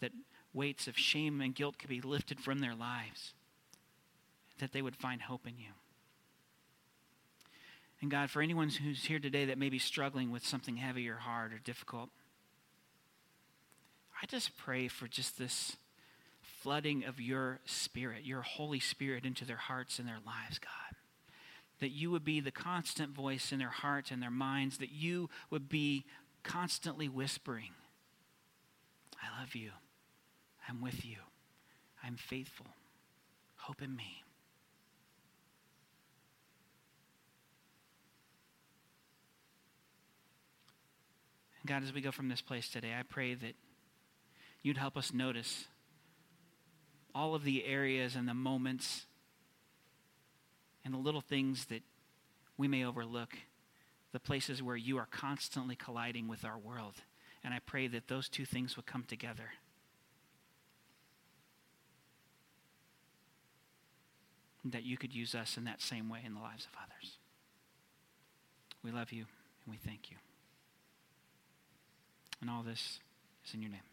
That 0.00 0.10
weights 0.52 0.88
of 0.88 0.98
shame 0.98 1.40
and 1.40 1.54
guilt 1.54 1.78
could 1.78 1.88
be 1.88 2.00
lifted 2.00 2.40
from 2.40 2.58
their 2.58 2.74
lives. 2.74 3.32
That 4.58 4.72
they 4.72 4.82
would 4.82 4.96
find 4.96 5.22
hope 5.22 5.46
in 5.46 5.56
you. 5.56 5.70
And 8.02 8.10
God, 8.10 8.28
for 8.28 8.42
anyone 8.42 8.70
who's 8.70 9.04
here 9.04 9.20
today 9.20 9.44
that 9.44 9.56
may 9.56 9.68
be 9.68 9.78
struggling 9.78 10.32
with 10.32 10.44
something 10.44 10.78
heavy 10.78 11.08
or 11.08 11.18
hard 11.18 11.52
or 11.52 11.58
difficult, 11.58 12.08
I 14.20 14.26
just 14.26 14.56
pray 14.56 14.88
for 14.88 15.06
just 15.06 15.38
this 15.38 15.76
flooding 16.42 17.04
of 17.04 17.20
your 17.20 17.60
spirit, 17.66 18.24
your 18.24 18.42
Holy 18.42 18.80
Spirit 18.80 19.24
into 19.24 19.44
their 19.44 19.56
hearts 19.58 20.00
and 20.00 20.08
their 20.08 20.18
lives, 20.26 20.58
God 20.58 20.89
that 21.80 21.90
you 21.90 22.10
would 22.10 22.24
be 22.24 22.40
the 22.40 22.50
constant 22.50 23.10
voice 23.10 23.52
in 23.52 23.58
their 23.58 23.68
hearts 23.68 24.10
and 24.10 24.22
their 24.22 24.30
minds, 24.30 24.78
that 24.78 24.92
you 24.92 25.28
would 25.50 25.68
be 25.68 26.04
constantly 26.42 27.08
whispering, 27.08 27.70
I 29.22 29.40
love 29.40 29.54
you. 29.54 29.70
I'm 30.68 30.80
with 30.80 31.04
you. 31.04 31.16
I'm 32.02 32.16
faithful. 32.16 32.66
Hope 33.56 33.82
in 33.82 33.94
me. 33.94 34.22
And 41.60 41.68
God, 41.68 41.82
as 41.82 41.92
we 41.92 42.00
go 42.00 42.10
from 42.10 42.28
this 42.28 42.40
place 42.40 42.68
today, 42.68 42.94
I 42.98 43.02
pray 43.02 43.34
that 43.34 43.54
you'd 44.62 44.78
help 44.78 44.96
us 44.96 45.12
notice 45.12 45.66
all 47.14 47.34
of 47.34 47.44
the 47.44 47.64
areas 47.64 48.16
and 48.16 48.28
the 48.28 48.34
moments 48.34 49.06
and 50.84 50.94
the 50.94 50.98
little 50.98 51.20
things 51.20 51.66
that 51.66 51.82
we 52.56 52.68
may 52.68 52.84
overlook, 52.84 53.36
the 54.12 54.20
places 54.20 54.62
where 54.62 54.76
you 54.76 54.98
are 54.98 55.08
constantly 55.10 55.76
colliding 55.76 56.28
with 56.28 56.44
our 56.44 56.58
world. 56.58 56.94
And 57.42 57.54
I 57.54 57.60
pray 57.64 57.86
that 57.88 58.08
those 58.08 58.28
two 58.28 58.44
things 58.44 58.76
would 58.76 58.86
come 58.86 59.04
together. 59.04 59.50
That 64.64 64.84
you 64.84 64.98
could 64.98 65.14
use 65.14 65.34
us 65.34 65.56
in 65.56 65.64
that 65.64 65.80
same 65.80 66.08
way 66.10 66.20
in 66.24 66.34
the 66.34 66.40
lives 66.40 66.66
of 66.66 66.78
others. 66.84 67.16
We 68.82 68.90
love 68.90 69.12
you 69.12 69.24
and 69.64 69.72
we 69.72 69.78
thank 69.78 70.10
you. 70.10 70.16
And 72.40 72.50
all 72.50 72.62
this 72.62 73.00
is 73.46 73.54
in 73.54 73.62
your 73.62 73.70
name. 73.70 73.89